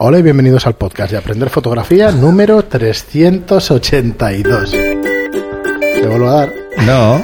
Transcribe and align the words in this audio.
Hola 0.00 0.20
y 0.20 0.22
bienvenidos 0.22 0.64
al 0.68 0.74
podcast 0.74 1.10
de 1.10 1.18
Aprender 1.18 1.50
Fotografía 1.50 2.12
número 2.12 2.62
382. 2.64 4.70
¿Te 4.70 6.06
vuelvo 6.06 6.28
a 6.28 6.34
dar? 6.34 6.52
No, 6.86 7.20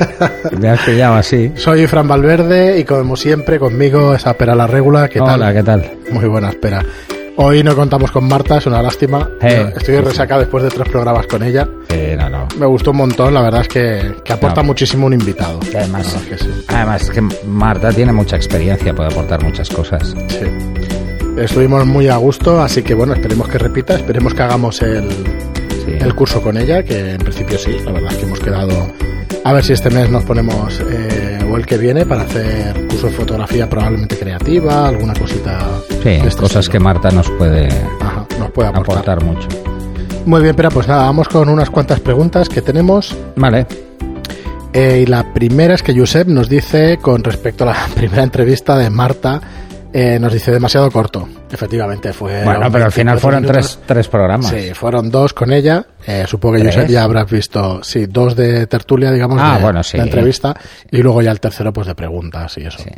me 0.59 0.69
has 0.71 0.81
pillado 0.81 1.15
así. 1.15 1.53
Soy 1.55 1.87
Fran 1.87 2.09
Valverde 2.09 2.81
y 2.81 2.85
como 2.85 3.15
siempre 3.17 3.61
conmigo 3.61 4.13
es 4.15 4.25
Pera 4.37 4.57
la 4.57 4.67
Regula. 4.67 5.09
¿Qué 5.09 5.21
tal? 5.21 5.41
Hola, 5.41 5.55
¿qué 5.55 5.63
tal? 5.63 5.89
Muy 6.11 6.25
buena 6.27 6.49
espera. 6.49 6.85
Hoy 7.37 7.63
no 7.63 7.77
contamos 7.77 8.11
con 8.11 8.27
Marta, 8.27 8.59
es 8.59 8.67
una 8.67 8.83
lástima. 8.83 9.31
Eh, 9.41 9.73
Estoy 9.77 9.99
resaca 10.01 10.37
después 10.39 10.65
de 10.65 10.71
tres 10.71 10.89
programas 10.89 11.29
con 11.29 11.45
ella. 11.45 11.69
Eh, 11.91 12.17
no, 12.19 12.29
no. 12.29 12.49
Me 12.59 12.67
gustó 12.67 12.91
un 12.91 12.97
montón, 12.97 13.35
la 13.35 13.43
verdad 13.43 13.61
es 13.63 13.69
que, 13.69 14.15
que 14.25 14.33
aporta 14.33 14.63
No. 14.63 14.67
muchísimo 14.69 15.07
un 15.07 15.13
invitado. 15.13 15.61
Y 15.73 15.77
además, 15.77 16.13
es 16.13 16.23
que 16.27 16.39
sí. 16.45 16.51
además 16.67 17.03
es 17.03 17.11
que 17.11 17.21
Marta 17.47 17.93
tiene 17.93 18.13
mucha 18.13 18.35
experiencia, 18.35 18.93
puede 18.95 19.11
aportar 19.13 19.45
muchas 19.45 19.69
cosas. 19.71 20.13
Sí. 20.29 21.04
Estuvimos 21.37 21.85
muy 21.87 22.09
a 22.09 22.17
gusto, 22.17 22.63
así 22.63 22.83
que 22.83 22.95
bueno, 22.95 23.13
esperemos 23.15 23.49
que 23.49 23.59
repita, 23.59 23.95
esperemos 23.97 24.35
que 24.35 24.43
hagamos 24.43 24.81
el, 24.83 25.09
Sí. 25.85 25.93
el 26.01 26.15
curso 26.15 26.41
con 26.41 26.57
ella, 26.57 26.83
que 26.83 27.11
en 27.13 27.19
principio 27.19 27.59
sí, 27.59 27.77
la 27.85 27.93
verdad 27.93 28.13
es 28.13 28.19
que 28.19 28.25
hemos 28.25 28.41
quedado 28.41 28.73
a 29.45 29.53
ver 29.53 29.63
si 29.65 29.75
este 29.75 29.91
mes 29.91 30.09
nos 30.09 30.25
ponemos 30.25 30.81
eh, 30.89 31.39
o 31.51 31.57
el 31.59 31.67
que 31.67 31.77
viene 31.77 32.07
para 32.07 32.23
hacer 32.23 32.87
curso 32.89 33.09
de 33.09 33.13
fotografía 33.13 33.69
probablemente 33.69 34.17
creativa, 34.17 34.89
alguna 34.89 35.13
cosita. 35.13 35.59
Sí, 36.03 36.09
este 36.25 36.41
cosas 36.41 36.69
que. 36.71 36.79
Marta 36.79 37.11
nos 37.11 37.29
puede 37.33 37.69
Ajá, 38.01 38.27
nos 38.39 38.51
puede 38.53 38.69
aportar. 38.69 38.95
aportar 38.99 39.25
mucho. 39.25 39.49
Muy 40.25 40.41
bien, 40.41 40.55
pero 40.57 40.71
pues 40.71 40.89
nada, 40.89 41.03
vamos 41.03 41.29
con 41.29 41.51
unas 41.51 41.69
cuantas 41.69 42.01
preguntas 42.01 42.49
que 42.49 42.63
tenemos. 42.63 43.15
Vale, 43.37 43.67
Eh, 44.73 45.03
y 45.03 45.07
la 45.07 45.35
primera 45.35 45.75
es 45.75 45.83
que 45.83 45.95
Josep 45.97 46.27
nos 46.29 46.49
dice, 46.49 46.97
con 47.03 47.23
respecto 47.23 47.65
a 47.65 47.67
la 47.69 47.77
primera 47.95 48.23
entrevista 48.23 48.79
de 48.79 48.89
Marta, 48.89 49.41
eh, 49.97 50.19
nos 50.19 50.33
dice 50.33 50.51
demasiado 50.51 50.91
corto. 50.91 51.29
Efectivamente, 51.51 52.13
fue. 52.13 52.43
bueno, 52.45 52.69
pero 52.71 52.87
al 52.87 52.93
final 52.93 53.21
fueron 53.21 53.45
tres, 53.45 53.79
tres 53.87 54.09
programas. 54.09 54.49
Sí, 54.51 54.75
fueron 54.75 55.09
dos 55.09 55.33
con 55.33 55.53
ella. 55.53 55.87
Eh, 56.05 56.25
supongo 56.27 56.57
que 56.57 56.87
ya 56.89 57.05
habrás 57.05 57.31
visto, 57.31 57.83
sí, 57.85 58.07
dos 58.07 58.35
de 58.35 58.67
tertulia, 58.67 59.13
digamos, 59.13 59.39
Ah, 59.41 59.57
de, 59.57 59.63
bueno, 59.63 59.83
sí. 59.85 59.97
de 59.97 60.03
entrevista, 60.03 60.53
y 60.91 60.99
luego 61.01 61.23
ya 61.23 61.31
el 61.31 61.39
tercero, 61.39 61.73
pues 61.73 61.87
de 61.87 61.95
preguntas 61.95 62.59
y 62.59 62.63
eso. 62.67 62.79
Sí. 62.83 62.91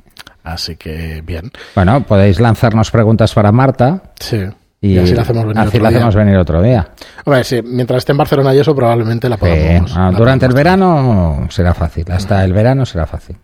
Así 0.42 0.76
que 0.76 1.22
bien. 1.24 1.52
Bueno, 1.74 2.02
podéis 2.04 2.40
lanzarnos 2.40 2.90
preguntas 2.90 3.34
para 3.34 3.52
Marta 3.52 4.00
Sí. 4.18 4.38
y, 4.80 4.96
así 4.96 5.14
la 5.14 5.22
hacemos 5.22 5.44
venir 5.44 5.58
así 5.58 5.68
otro 5.68 5.82
la 5.82 5.88
día. 5.90 5.98
hacemos 5.98 6.14
venir 6.14 6.36
otro 6.38 6.62
día. 6.62 6.88
Hombre, 7.26 7.44
sí, 7.44 7.60
mientras 7.62 7.98
esté 7.98 8.12
en 8.12 8.18
Barcelona 8.18 8.54
y 8.54 8.60
eso, 8.60 8.74
probablemente 8.74 9.28
la 9.28 9.36
Sí, 9.36 9.40
podamos. 9.40 9.92
ah, 9.96 10.10
la 10.12 10.18
durante 10.18 10.46
el 10.46 10.54
verano 10.54 11.46
será 11.50 11.74
fácil, 11.74 12.06
hasta 12.10 12.42
el 12.42 12.52
verano 12.54 12.86
será 12.86 13.06
fácil. 13.06 13.36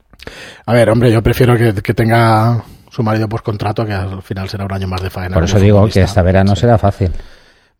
A 0.64 0.72
ver, 0.72 0.88
hombre, 0.88 1.10
yo 1.12 1.22
prefiero 1.22 1.56
que, 1.58 1.74
que 1.74 1.92
tenga 1.92 2.62
su 2.92 3.02
marido 3.02 3.26
por 3.26 3.42
contrato, 3.42 3.86
que 3.86 3.94
al 3.94 4.22
final 4.22 4.50
será 4.50 4.66
un 4.66 4.72
año 4.72 4.86
más 4.86 5.00
de 5.00 5.08
faena. 5.08 5.34
Por 5.34 5.44
eso 5.44 5.58
digo 5.58 5.88
que 5.88 6.02
este 6.02 6.20
verano 6.20 6.54
será 6.54 6.76
fácil. 6.76 7.10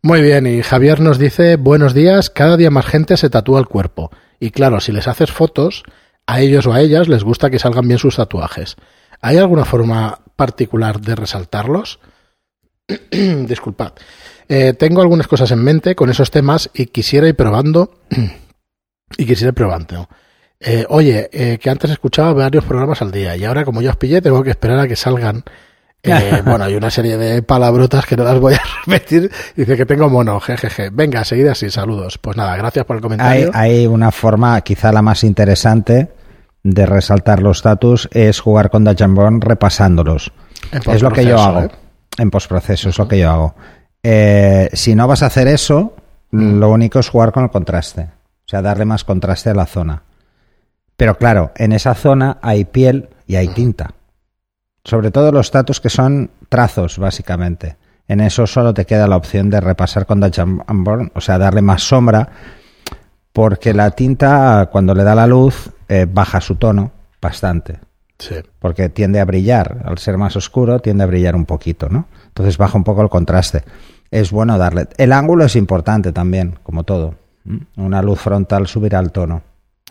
Muy 0.01 0.23
bien, 0.23 0.47
y 0.47 0.63
Javier 0.63 1.01
nos 1.01 1.19
dice, 1.19 1.57
buenos 1.57 1.93
días, 1.93 2.31
cada 2.31 2.57
día 2.57 2.71
más 2.71 2.87
gente 2.87 3.19
se 3.19 3.29
tatúa 3.29 3.61
el 3.61 3.67
cuerpo. 3.67 4.11
Y 4.41 4.51
claro, 4.51 4.81
si 4.81 4.91
les 4.91 5.07
haces 5.07 5.31
fotos, 5.31 5.85
a 6.27 6.41
ellos 6.41 6.67
o 6.67 6.73
a 6.73 6.81
ellas 6.81 7.09
les 7.09 7.25
gusta 7.25 7.51
que 7.51 7.59
salgan 7.59 7.87
bien 7.87 7.99
sus 7.99 8.17
tatuajes. 8.17 8.77
¿Hay 9.21 9.37
alguna 9.37 9.67
forma 9.67 10.19
particular 10.35 10.99
de 11.01 11.15
resaltarlos? 11.15 12.01
Disculpad. 13.11 13.93
Eh, 14.49 14.73
tengo 14.73 15.03
algunas 15.03 15.29
cosas 15.29 15.51
en 15.51 15.63
mente 15.63 15.95
con 15.95 16.09
esos 16.09 16.31
temas 16.31 16.71
y 16.73 16.87
quisiera 16.87 17.29
ir 17.29 17.37
probando. 17.37 18.01
y 19.19 19.27
quisiera 19.27 19.51
ir 19.51 19.55
probando. 19.55 20.09
Eh, 20.65 20.87
oye, 20.89 21.29
eh, 21.33 21.59
que 21.59 21.71
antes 21.71 21.91
escuchaba 21.91 22.33
varios 22.33 22.65
programas 22.65 23.03
al 23.03 23.11
día 23.11 23.37
y 23.37 23.45
ahora 23.45 23.65
como 23.65 23.83
ya 23.83 23.91
os 23.91 23.97
pillé 23.97 24.21
tengo 24.23 24.43
que 24.43 24.51
esperar 24.51 24.79
a 24.79 24.89
que 24.89 24.97
salgan. 24.97 25.43
Eh, 26.05 26.43
bueno, 26.45 26.65
hay 26.65 26.75
una 26.75 26.91
serie 26.91 27.17
de 27.17 27.45
palabrotas 27.45 28.05
que 28.07 28.17
no 28.17 28.25
las 28.25 28.41
voy 28.41 28.55
a 28.55 28.61
repetir. 28.87 29.31
Dice 29.55 29.77
que 29.77 29.87
tengo 29.87 30.11
mono, 30.11 30.41
jejeje. 30.41 30.91
Venga, 30.91 31.23
seguida 31.25 31.53
así, 31.53 31.71
saludos. 31.71 32.19
Pues 32.19 32.37
nada, 32.37 32.57
gracias 32.57 32.85
por 32.85 32.97
el 32.97 33.03
comentario. 33.03 33.53
hay 33.55 33.87
una 33.87 34.11
forma, 34.11 34.61
quizá 34.63 34.91
la 34.91 35.01
más 35.01 35.23
interesante, 35.23 36.11
de 36.65 36.87
resaltar 36.87 37.41
los 37.41 37.59
status 37.59 38.09
es 38.11 38.41
jugar 38.41 38.69
con 38.69 38.83
Burn 39.15 39.41
repasándolos. 39.41 40.33
Es 40.91 41.03
lo 41.03 41.13
que 41.13 41.25
yo 41.25 41.39
hago. 41.41 41.69
En 42.19 42.33
postproceso 42.33 42.89
es 42.89 42.99
lo 42.99 43.07
que 43.07 43.21
yo 43.21 43.31
hago. 43.31 43.55
Si 44.73 44.97
no 44.97 45.07
vas 45.07 45.23
a 45.23 45.27
hacer 45.27 45.47
eso, 45.47 45.95
Mm. 46.33 46.59
lo 46.59 46.71
único 46.71 46.99
es 46.99 47.09
jugar 47.09 47.31
con 47.31 47.45
el 47.45 47.51
contraste. 47.51 48.03
O 48.03 48.49
sea, 48.49 48.63
darle 48.63 48.85
más 48.85 49.05
contraste 49.05 49.51
a 49.51 49.55
la 49.55 49.67
zona. 49.67 50.03
Pero 51.03 51.19
claro, 51.19 51.51
en 51.57 51.73
esa 51.73 51.97
zona 51.97 52.39
hay 52.43 52.65
piel 52.65 53.09
y 53.27 53.35
hay 53.35 53.49
tinta. 53.49 53.93
Sobre 54.85 55.11
todo 55.11 55.33
los 55.33 55.47
status 55.47 55.81
que 55.81 55.91
son 55.91 56.31
trazos, 56.49 56.97
básicamente. 56.97 57.77
En 58.07 58.21
eso 58.21 58.47
solo 58.47 58.73
te 58.73 58.85
queda 58.85 59.09
la 59.09 59.17
opción 59.17 59.51
de 59.51 59.61
repasar 59.61 60.07
con 60.07 60.21
Dutch 60.21 60.39
and 60.39 60.85
Burn, 60.85 61.11
o 61.17 61.21
sea, 61.21 61.39
darle 61.39 61.61
más 61.61 61.83
sombra, 61.83 62.29
porque 63.33 63.75
la 63.75 63.91
tinta, 63.91 64.69
cuando 64.71 64.95
le 64.95 65.03
da 65.03 65.17
la 65.17 65.27
luz, 65.27 65.73
eh, 65.89 66.07
baja 66.09 66.41
su 66.41 66.55
tono 66.55 66.93
bastante 67.21 67.81
Sí. 68.21 68.37
porque 68.61 68.89
tiende 68.89 69.19
a 69.19 69.25
brillar, 69.25 69.83
al 69.85 69.99
ser 69.99 70.17
más 70.19 70.37
oscuro 70.37 70.79
tiende 70.79 71.03
a 71.03 71.09
brillar 71.09 71.35
un 71.35 71.47
poquito, 71.47 71.89
¿no? 71.89 72.07
Entonces 72.29 72.57
baja 72.59 72.79
un 72.79 72.85
poco 72.85 73.03
el 73.03 73.09
contraste. 73.09 73.65
Es 74.13 74.31
bueno 74.31 74.57
darle. 74.57 74.87
El 74.99 75.13
ángulo 75.13 75.47
es 75.47 75.57
importante 75.57 76.13
también, 76.13 76.61
como 76.63 76.85
todo. 76.85 77.17
¿m? 77.45 77.67
Una 77.77 78.03
luz 78.03 78.21
frontal 78.21 78.69
subirá 78.69 79.01
el 79.01 79.11
tono 79.11 79.43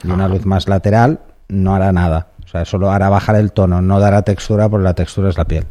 y 0.03 0.11
una 0.11 0.27
luz 0.27 0.45
más 0.45 0.67
lateral 0.67 1.19
no 1.47 1.75
hará 1.75 1.91
nada. 1.91 2.27
O 2.43 2.47
sea, 2.47 2.65
solo 2.65 2.91
hará 2.91 3.09
bajar 3.09 3.35
el 3.35 3.51
tono, 3.51 3.81
no 3.81 3.99
dará 3.99 4.23
textura 4.23 4.67
porque 4.69 4.83
la 4.83 4.93
textura 4.93 5.29
es 5.29 5.37
la 5.37 5.45
piel. 5.45 5.65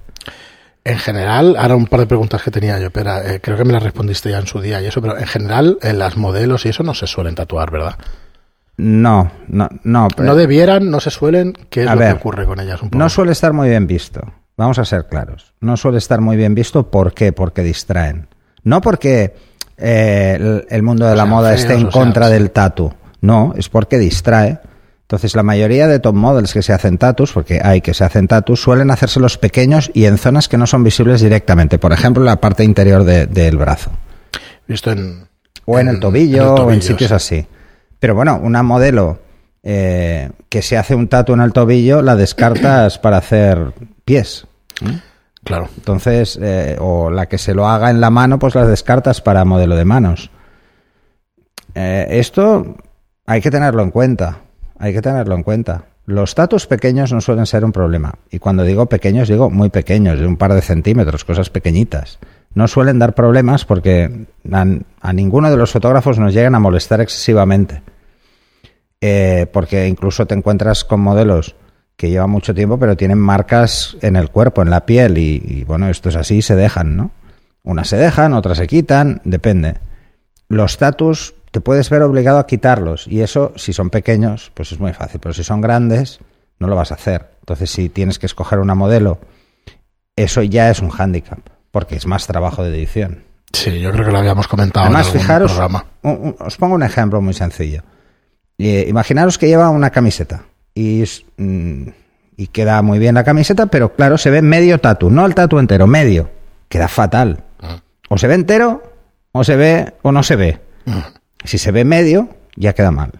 En 0.82 0.98
general, 0.98 1.56
ahora 1.58 1.76
un 1.76 1.86
par 1.86 2.00
de 2.00 2.06
preguntas 2.06 2.42
que 2.42 2.50
tenía 2.50 2.78
yo, 2.78 2.90
pero 2.90 3.14
eh, 3.18 3.40
creo 3.42 3.56
que 3.56 3.64
me 3.64 3.72
las 3.72 3.82
respondiste 3.82 4.30
ya 4.30 4.38
en 4.38 4.46
su 4.46 4.60
día 4.60 4.80
y 4.80 4.86
eso, 4.86 5.02
pero 5.02 5.18
en 5.18 5.26
general, 5.26 5.78
en 5.82 5.98
las 5.98 6.16
modelos 6.16 6.64
y 6.64 6.70
eso 6.70 6.82
no 6.82 6.94
se 6.94 7.06
suelen 7.06 7.34
tatuar, 7.34 7.70
¿verdad? 7.70 7.96
No, 8.78 9.30
no, 9.48 9.68
no. 9.84 10.08
No 10.16 10.34
debieran, 10.34 10.90
no 10.90 11.00
se 11.00 11.10
suelen. 11.10 11.52
¿Qué 11.68 11.82
es 11.82 11.88
A 11.88 11.94
lo 11.94 12.00
ver, 12.00 12.14
que 12.14 12.20
ocurre 12.20 12.46
con 12.46 12.60
ellas? 12.60 12.80
Un 12.82 12.88
poco? 12.88 12.98
No 12.98 13.10
suele 13.10 13.32
estar 13.32 13.52
muy 13.52 13.68
bien 13.68 13.86
visto. 13.86 14.22
Vamos 14.56 14.78
a 14.78 14.86
ser 14.86 15.06
claros. 15.06 15.52
No 15.60 15.76
suele 15.76 15.98
estar 15.98 16.20
muy 16.22 16.36
bien 16.38 16.54
visto. 16.54 16.90
¿Por 16.90 17.12
qué? 17.12 17.32
Porque 17.32 17.62
distraen. 17.62 18.28
No 18.62 18.80
porque 18.80 19.34
eh, 19.76 20.36
el, 20.40 20.66
el 20.70 20.82
mundo 20.82 21.04
de 21.04 21.12
O 21.12 21.14
la 21.14 21.24
sea, 21.24 21.30
moda 21.30 21.48
feos, 21.50 21.60
esté 21.60 21.74
en 21.74 21.80
sea, 21.80 21.90
contra 21.90 22.28
del 22.30 22.50
tatu. 22.52 22.92
No, 23.20 23.52
es 23.56 23.68
porque 23.68 23.98
distrae. 23.98 24.58
Entonces, 25.02 25.34
la 25.34 25.42
mayoría 25.42 25.88
de 25.88 25.98
top 25.98 26.14
models 26.14 26.52
que 26.52 26.62
se 26.62 26.72
hacen 26.72 26.96
tatus, 26.96 27.32
porque 27.32 27.60
hay 27.62 27.80
que 27.80 27.94
se 27.94 28.04
hacen 28.04 28.28
tatus, 28.28 28.62
suelen 28.62 28.90
hacérselos 28.90 29.38
pequeños 29.38 29.90
y 29.92 30.04
en 30.04 30.18
zonas 30.18 30.48
que 30.48 30.56
no 30.56 30.66
son 30.66 30.84
visibles 30.84 31.20
directamente. 31.20 31.78
Por 31.78 31.92
ejemplo, 31.92 32.22
en 32.22 32.26
la 32.26 32.40
parte 32.40 32.62
interior 32.64 33.02
de- 33.04 33.26
del 33.26 33.56
brazo. 33.56 33.90
Visto 34.68 34.92
en. 34.92 35.26
O 35.64 35.78
en, 35.78 35.88
el 35.88 36.00
tobillo, 36.00 36.54
o 36.54 36.70
en 36.70 36.80
sitios 36.82 37.08
sí. 37.10 37.14
así. 37.14 37.46
Pero 37.98 38.14
bueno, 38.14 38.40
una 38.42 38.62
modelo 38.62 39.18
eh, 39.62 40.30
que 40.48 40.62
se 40.62 40.78
hace 40.78 40.94
un 40.94 41.08
tatu 41.08 41.34
en 41.34 41.40
el 41.40 41.52
tobillo, 41.52 42.02
la 42.02 42.16
descartas 42.16 42.98
para 42.98 43.18
hacer 43.18 43.72
pies. 44.04 44.46
Claro. 45.44 45.68
Entonces, 45.76 46.38
eh, 46.40 46.76
o 46.80 47.10
la 47.10 47.26
que 47.26 47.36
se 47.38 47.52
lo 47.54 47.68
haga 47.68 47.90
en 47.90 48.00
la 48.00 48.10
mano, 48.10 48.38
pues 48.38 48.54
las 48.54 48.68
descartas 48.68 49.20
para 49.20 49.44
modelo 49.44 49.74
de 49.76 49.84
manos. 49.84 50.30
Eh, 51.74 52.06
esto 52.10 52.76
hay 53.30 53.40
que 53.40 53.52
tenerlo 53.52 53.84
en 53.84 53.92
cuenta. 53.92 54.38
Hay 54.76 54.92
que 54.92 55.02
tenerlo 55.02 55.36
en 55.36 55.44
cuenta. 55.44 55.84
Los 56.04 56.34
tatus 56.34 56.66
pequeños 56.66 57.12
no 57.12 57.20
suelen 57.20 57.46
ser 57.46 57.64
un 57.64 57.70
problema. 57.70 58.14
Y 58.28 58.40
cuando 58.40 58.64
digo 58.64 58.86
pequeños, 58.86 59.28
digo 59.28 59.50
muy 59.50 59.70
pequeños, 59.70 60.18
de 60.18 60.26
un 60.26 60.36
par 60.36 60.52
de 60.52 60.60
centímetros, 60.60 61.24
cosas 61.24 61.48
pequeñitas. 61.48 62.18
No 62.54 62.66
suelen 62.66 62.98
dar 62.98 63.14
problemas 63.14 63.64
porque 63.64 64.26
a, 64.50 64.66
a 65.00 65.12
ninguno 65.12 65.48
de 65.48 65.56
los 65.56 65.70
fotógrafos 65.70 66.18
nos 66.18 66.34
llegan 66.34 66.56
a 66.56 66.58
molestar 66.58 67.00
excesivamente. 67.00 67.82
Eh, 69.00 69.46
porque 69.52 69.86
incluso 69.86 70.26
te 70.26 70.34
encuentras 70.34 70.84
con 70.84 70.98
modelos 71.00 71.54
que 71.94 72.10
llevan 72.10 72.30
mucho 72.30 72.52
tiempo, 72.52 72.80
pero 72.80 72.96
tienen 72.96 73.18
marcas 73.18 73.96
en 74.00 74.16
el 74.16 74.30
cuerpo, 74.30 74.62
en 74.62 74.70
la 74.70 74.86
piel, 74.86 75.18
y, 75.18 75.40
y, 75.46 75.62
bueno, 75.62 75.88
esto 75.88 76.08
es 76.08 76.16
así, 76.16 76.42
se 76.42 76.56
dejan, 76.56 76.96
¿no? 76.96 77.12
Unas 77.62 77.86
se 77.86 77.96
dejan, 77.96 78.32
otras 78.32 78.58
se 78.58 78.66
quitan, 78.66 79.20
depende. 79.22 79.74
Los 80.48 80.78
tatus 80.78 81.34
te 81.50 81.60
puedes 81.60 81.90
ver 81.90 82.02
obligado 82.02 82.38
a 82.38 82.46
quitarlos, 82.46 83.06
y 83.06 83.20
eso, 83.22 83.52
si 83.56 83.72
son 83.72 83.90
pequeños, 83.90 84.52
pues 84.54 84.72
es 84.72 84.80
muy 84.80 84.92
fácil, 84.92 85.20
pero 85.20 85.32
si 85.34 85.42
son 85.44 85.60
grandes, 85.60 86.20
no 86.58 86.68
lo 86.68 86.76
vas 86.76 86.92
a 86.92 86.94
hacer. 86.94 87.30
Entonces, 87.40 87.70
si 87.70 87.88
tienes 87.88 88.18
que 88.18 88.26
escoger 88.26 88.58
una 88.58 88.74
modelo, 88.74 89.18
eso 90.16 90.42
ya 90.42 90.70
es 90.70 90.80
un 90.80 90.90
hándicap, 90.90 91.40
porque 91.70 91.96
es 91.96 92.06
más 92.06 92.26
trabajo 92.26 92.62
de 92.62 92.70
edición. 92.76 93.24
Sí, 93.52 93.80
yo 93.80 93.90
creo 93.90 94.04
que 94.04 94.12
lo 94.12 94.18
habíamos 94.18 94.46
comentado 94.46 94.84
Además, 94.86 95.06
en 95.06 95.12
algún 95.12 95.20
fijaros, 95.22 95.52
programa. 95.52 95.86
os 96.38 96.56
pongo 96.56 96.74
un 96.76 96.82
ejemplo 96.84 97.20
muy 97.20 97.34
sencillo. 97.34 97.82
Eh, 98.58 98.84
imaginaros 98.88 99.38
que 99.38 99.48
lleva 99.48 99.70
una 99.70 99.90
camiseta 99.90 100.44
y, 100.74 101.02
mm, 101.36 101.88
y 102.36 102.46
queda 102.48 102.80
muy 102.82 102.98
bien 102.98 103.14
la 103.14 103.24
camiseta, 103.24 103.66
pero 103.66 103.94
claro, 103.94 104.18
se 104.18 104.30
ve 104.30 104.42
medio 104.42 104.78
tatu, 104.78 105.10
no 105.10 105.26
el 105.26 105.34
tatu 105.34 105.58
entero, 105.58 105.86
medio. 105.86 106.30
Queda 106.68 106.86
fatal. 106.86 107.42
Ah. 107.60 107.80
O 108.08 108.18
se 108.18 108.28
ve 108.28 108.34
entero, 108.34 108.82
o 109.32 109.42
se 109.42 109.56
ve, 109.56 109.94
o 110.02 110.12
no 110.12 110.22
se 110.22 110.36
ve. 110.36 110.60
Si 111.44 111.58
se 111.58 111.70
ve 111.72 111.84
medio, 111.84 112.28
ya 112.56 112.72
queda 112.74 112.90
mal, 112.90 113.12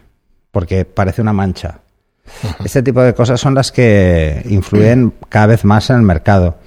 porque 0.51 0.85
parece 0.85 1.23
una 1.23 1.33
mancha. 1.33 1.81
Este 2.65 2.83
tipo 2.83 3.03
de 3.03 3.15
cosas 3.15 3.41
son 3.41 3.55
las 3.55 3.73
que 3.73 4.43
influyen 4.49 5.13
cada 5.29 5.47
vez 5.47 5.65
más 5.65 5.91
en 5.91 5.97
el 5.97 6.03
mercado. 6.03 6.59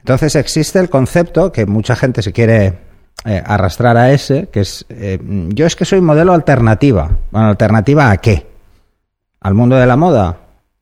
Entonces 0.00 0.34
existe 0.36 0.78
el 0.78 0.88
concepto 0.90 1.52
que 1.52 1.66
mucha 1.66 1.94
gente 1.96 2.22
se 2.22 2.32
quiere 2.32 2.78
eh, 3.24 3.42
arrastrar 3.44 3.96
a 3.96 4.12
ese, 4.12 4.48
que 4.48 4.60
es, 4.60 4.84
eh, 4.88 5.18
yo 5.48 5.66
es 5.66 5.76
que 5.76 5.84
soy 5.84 6.00
modelo 6.00 6.32
alternativa. 6.32 7.10
Bueno, 7.30 7.48
¿alternativa 7.48 8.10
a 8.10 8.16
qué? 8.18 8.46
¿Al 9.40 9.54
mundo 9.54 9.76
de 9.76 9.86
la 9.86 9.96
moda? 9.96 10.36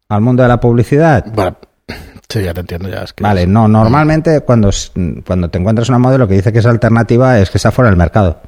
¿Al 0.09 0.21
mundo 0.21 0.43
de 0.43 0.49
la 0.49 0.61
publicidad? 0.61 1.25
Bueno, 1.35 1.57
sí, 2.29 2.43
ya 2.43 2.55
te 2.55 2.61
entiendo. 2.61 2.89
Ya 2.89 3.03
es 3.03 3.13
que 3.13 3.23
Vale, 3.25 3.43
es- 3.43 3.49
no, 3.49 3.67
normalmente 3.69 4.41
cuando, 4.43 4.71
cuando 5.27 5.51
te 5.51 5.59
encuentras 5.59 5.89
una 5.89 5.99
modelo 5.99 6.27
que 6.29 6.35
dice 6.35 6.53
que 6.53 6.61
es 6.61 6.67
alternativa 6.67 7.39
es 7.39 7.51
que 7.51 7.59
está 7.59 7.71
fuera 7.73 7.91
del 7.91 7.99
mercado. 7.99 8.41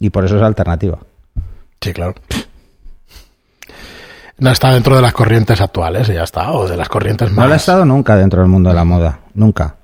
Y 0.00 0.10
por 0.10 0.24
eso 0.24 0.36
es 0.36 0.42
alternativa. 0.42 0.98
Sí, 1.80 1.92
claro. 1.92 2.14
No 4.38 4.50
está 4.50 4.72
dentro 4.72 4.96
de 4.96 5.02
las 5.02 5.12
corrientes 5.12 5.60
actuales 5.60 6.08
ya 6.08 6.22
está, 6.24 6.52
o 6.52 6.66
de 6.66 6.76
las 6.76 6.88
corrientes 6.88 7.28
No 7.30 7.36
más. 7.36 7.46
lo 7.48 7.52
ha 7.52 7.56
estado 7.56 7.84
nunca 7.84 8.16
dentro 8.16 8.40
del 8.40 8.48
mundo 8.48 8.70
de 8.70 8.74
la 8.76 8.84
moda, 8.84 9.20
nunca. 9.34 9.76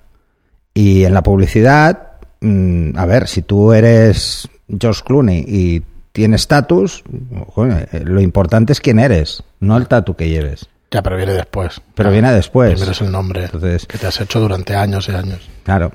Y 0.72 1.04
en 1.04 1.12
la 1.12 1.22
publicidad, 1.22 2.12
mm, 2.40 2.96
a 2.98 3.04
ver, 3.06 3.28
si 3.28 3.42
tú 3.42 3.72
eres 3.74 4.48
George 4.80 5.02
Clooney 5.04 5.44
y 5.46 5.82
tienes 6.12 6.42
estatus, 6.42 7.04
eh, 7.58 8.02
lo 8.04 8.20
importante 8.22 8.72
es 8.72 8.80
quién 8.80 8.98
eres, 8.98 9.42
no 9.60 9.76
el 9.76 9.88
tatu 9.88 10.16
que 10.16 10.30
lleves. 10.30 10.66
Ya, 10.90 11.02
pero 11.02 11.16
viene 11.18 11.34
después. 11.34 11.82
Pero 11.94 12.10
viene 12.10 12.32
después. 12.32 12.70
Primero 12.72 12.92
es 12.92 13.00
el 13.02 13.10
nombre 13.12 13.44
Entonces- 13.44 13.84
que 13.86 13.98
te 13.98 14.06
has 14.06 14.18
hecho 14.22 14.40
durante 14.40 14.74
años 14.74 15.06
y 15.10 15.12
años. 15.12 15.46
Claro. 15.64 15.92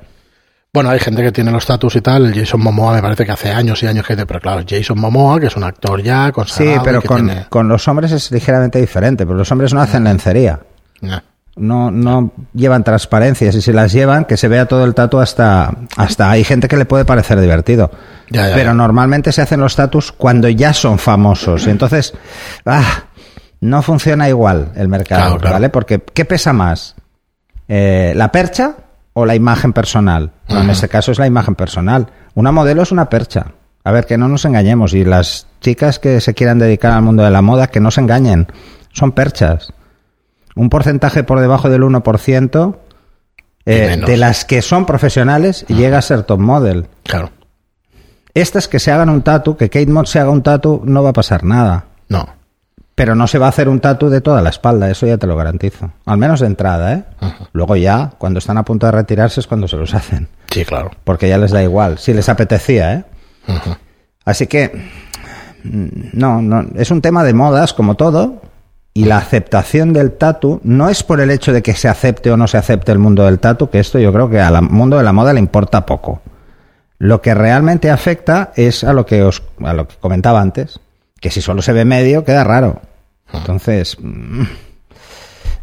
Bueno, 0.73 0.89
hay 0.89 0.99
gente 0.99 1.21
que 1.21 1.33
tiene 1.33 1.51
los 1.51 1.63
status 1.63 1.97
y 1.97 2.01
tal. 2.01 2.33
Jason 2.33 2.61
Momoa 2.61 2.93
me 2.93 3.01
parece 3.01 3.25
que 3.25 3.31
hace 3.33 3.51
años 3.51 3.83
y 3.83 3.87
años 3.87 4.05
que 4.07 4.15
pero 4.25 4.39
claro, 4.39 4.63
Jason 4.67 4.97
Momoa, 4.97 5.37
que 5.37 5.47
es 5.47 5.57
un 5.57 5.65
actor 5.65 6.01
ya 6.01 6.27
Sí, 6.27 6.31
consagrado. 6.31 6.77
y 6.77 6.85
pero 6.85 7.01
con, 7.01 7.25
tiene- 7.27 7.45
con 7.49 7.67
los 7.67 7.85
hombres 7.89 8.13
es 8.13 8.31
ligeramente 8.31 8.79
diferente, 8.79 9.25
pero 9.25 9.37
los 9.37 9.51
hombres 9.51 9.73
no 9.73 9.81
hacen 9.81 10.05
lencería. 10.05 10.59
No, 11.57 11.91
no 11.91 12.31
llevan 12.53 12.85
transparencias 12.85 13.53
y 13.55 13.61
si 13.61 13.73
las 13.73 13.91
llevan, 13.91 14.23
que 14.23 14.37
se 14.37 14.47
vea 14.47 14.65
todo 14.65 14.85
el 14.85 14.93
tatu 14.95 15.19
hasta, 15.19 15.73
hasta 15.97 16.31
hay 16.31 16.45
gente 16.45 16.69
que 16.69 16.77
le 16.77 16.85
puede 16.85 17.03
parecer 17.03 17.41
divertido. 17.41 17.91
Ya, 18.29 18.47
ya, 18.47 18.55
Pero 18.55 18.69
ya. 18.69 18.73
normalmente 18.73 19.33
se 19.33 19.41
hacen 19.41 19.59
los 19.59 19.75
tatus 19.75 20.13
cuando 20.13 20.47
ya 20.47 20.71
son 20.73 20.97
famosos. 20.97 21.67
Y 21.67 21.69
entonces, 21.69 22.13
ah, 22.65 23.03
no 23.59 23.81
funciona 23.81 24.29
igual 24.29 24.71
el 24.77 24.87
mercado, 24.87 25.21
Claro, 25.23 25.37
claro. 25.39 25.53
¿vale? 25.55 25.69
Porque, 25.69 26.01
¿qué 26.13 26.23
pesa 26.23 26.53
más? 26.53 26.95
Eh, 27.67 28.13
¿La 28.15 28.31
percha 28.31 28.75
o 29.13 29.25
la 29.25 29.35
imagen 29.35 29.73
personal? 29.73 30.31
En 30.47 30.69
este 30.69 30.89
caso 30.89 31.11
es 31.11 31.19
la 31.19 31.27
imagen 31.27 31.55
personal. 31.55 32.07
Una 32.33 32.51
modelo 32.51 32.81
es 32.81 32.91
una 32.91 33.09
percha. 33.09 33.47
A 33.83 33.91
ver, 33.91 34.05
que 34.05 34.17
no 34.17 34.27
nos 34.27 34.45
engañemos. 34.45 34.93
Y 34.93 35.03
las 35.03 35.47
chicas 35.59 35.99
que 35.99 36.21
se 36.21 36.33
quieran 36.33 36.59
dedicar 36.59 36.93
al 36.93 37.01
mundo 37.01 37.23
de 37.23 37.31
la 37.31 37.41
moda, 37.41 37.67
que 37.67 37.79
no 37.79 37.91
se 37.91 38.01
engañen. 38.01 38.47
Son 38.93 39.11
perchas. 39.11 39.73
Un 40.55 40.69
porcentaje 40.69 41.23
por 41.23 41.39
debajo 41.39 41.69
del 41.69 41.81
1% 41.81 42.75
eh, 43.65 44.01
de 44.05 44.17
las 44.17 44.45
que 44.45 44.61
son 44.61 44.85
profesionales 44.85 45.65
llega 45.67 45.97
a 45.97 46.01
ser 46.01 46.23
top 46.23 46.39
model. 46.39 46.87
Claro. 47.03 47.31
Estas 48.33 48.67
que 48.67 48.79
se 48.79 48.91
hagan 48.91 49.09
un 49.09 49.21
tatu, 49.21 49.57
que 49.57 49.69
Kate 49.69 49.87
Moss 49.87 50.09
se 50.09 50.19
haga 50.19 50.29
un 50.29 50.41
tatu, 50.41 50.81
no 50.85 51.03
va 51.03 51.09
a 51.09 51.13
pasar 51.13 51.43
nada. 51.43 51.85
No. 52.07 52.27
Pero 52.95 53.15
no 53.15 53.27
se 53.27 53.39
va 53.39 53.47
a 53.47 53.49
hacer 53.49 53.69
un 53.69 53.79
tatu 53.79 54.09
de 54.09 54.21
toda 54.21 54.41
la 54.41 54.49
espalda, 54.49 54.89
eso 54.89 55.07
ya 55.07 55.17
te 55.17 55.27
lo 55.27 55.35
garantizo. 55.35 55.91
Al 56.05 56.17
menos 56.17 56.39
de 56.41 56.47
entrada, 56.47 56.93
¿eh? 56.93 57.03
Ajá. 57.19 57.47
Luego 57.53 57.75
ya, 57.75 58.11
cuando 58.17 58.39
están 58.39 58.57
a 58.57 58.65
punto 58.65 58.85
de 58.85 58.91
retirarse 58.91 59.39
es 59.39 59.47
cuando 59.47 59.67
se 59.67 59.77
los 59.77 59.93
hacen. 59.93 60.27
Sí, 60.49 60.65
claro. 60.65 60.91
Porque 61.03 61.29
ya 61.29 61.37
les 61.37 61.51
da 61.51 61.63
igual, 61.63 61.97
si 61.97 62.13
les 62.13 62.27
apetecía, 62.29 62.93
¿eh? 62.93 63.03
Así 64.25 64.47
que, 64.47 64.89
no, 65.63 66.41
no, 66.41 66.65
es 66.75 66.91
un 66.91 67.01
tema 67.01 67.23
de 67.23 67.33
modas 67.33 67.73
como 67.73 67.95
todo. 67.95 68.41
Y 68.93 69.05
la 69.05 69.17
aceptación 69.17 69.93
del 69.93 70.11
tatu 70.11 70.59
no 70.65 70.89
es 70.89 71.01
por 71.01 71.21
el 71.21 71.31
hecho 71.31 71.53
de 71.53 71.61
que 71.61 71.73
se 71.75 71.87
acepte 71.87 72.29
o 72.29 72.35
no 72.35 72.45
se 72.47 72.57
acepte 72.57 72.91
el 72.91 72.99
mundo 72.99 73.23
del 73.23 73.39
tatu, 73.39 73.69
que 73.69 73.79
esto 73.79 73.99
yo 73.99 74.11
creo 74.11 74.29
que 74.29 74.41
al 74.41 74.61
mundo 74.63 74.97
de 74.97 75.03
la 75.03 75.13
moda 75.13 75.31
le 75.31 75.39
importa 75.39 75.85
poco. 75.85 76.21
Lo 76.97 77.21
que 77.21 77.33
realmente 77.33 77.89
afecta 77.89 78.51
es 78.55 78.83
a 78.83 78.91
lo 78.91 79.05
que 79.05 79.23
os 79.23 79.43
a 79.63 79.73
lo 79.73 79.87
que 79.87 79.95
comentaba 79.95 80.41
antes, 80.41 80.81
que 81.21 81.29
si 81.29 81.41
solo 81.41 81.61
se 81.61 81.71
ve 81.71 81.85
medio 81.85 82.25
queda 82.25 82.43
raro. 82.43 82.81
Entonces, 83.31 83.95
mm, 83.97 84.43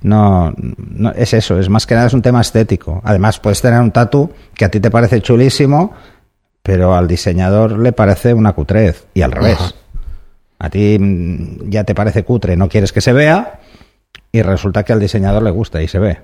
no, 0.02 0.55
no 0.56 1.12
es 1.12 1.34
eso, 1.34 1.58
es 1.58 1.69
más 1.69 1.87
que 1.87 1.94
nada 1.94 2.06
es 2.06 2.14
un 2.14 2.22
tema 2.22 2.40
estético. 2.40 3.02
Además, 3.05 3.38
puedes 3.38 3.60
tener 3.60 3.78
un 3.81 3.90
tatu 3.90 4.32
que 4.55 4.64
a 4.64 4.70
ti 4.70 4.81
te 4.81 4.90
parece 4.90 5.20
chulísimo, 5.20 5.93
pero 6.62 6.94
al 6.94 7.06
diseñador 7.06 7.78
le 7.78 7.93
parece 7.93 8.32
una 8.32 8.55
cutrez 8.55 9.06
y 9.12 9.20
al 9.20 9.32
revés. 9.32 9.58
Ajá. 9.60 9.72
A 10.60 10.70
ti 10.70 10.96
mm, 10.99 11.69
ya 11.69 11.84
te 11.84 11.94
parece 11.94 12.25
cutre, 12.25 12.56
no 12.56 12.69
quieres 12.69 12.93
que 12.93 13.00
se 13.00 13.12
vea 13.12 13.60
y 14.32 14.43
resulta 14.43 14.84
que 14.84 14.93
al 14.93 15.00
diseñador 15.00 15.43
le 15.43 15.50
gusta 15.50 15.82
y 15.82 15.88
se 15.88 15.99
ve. 15.99 16.19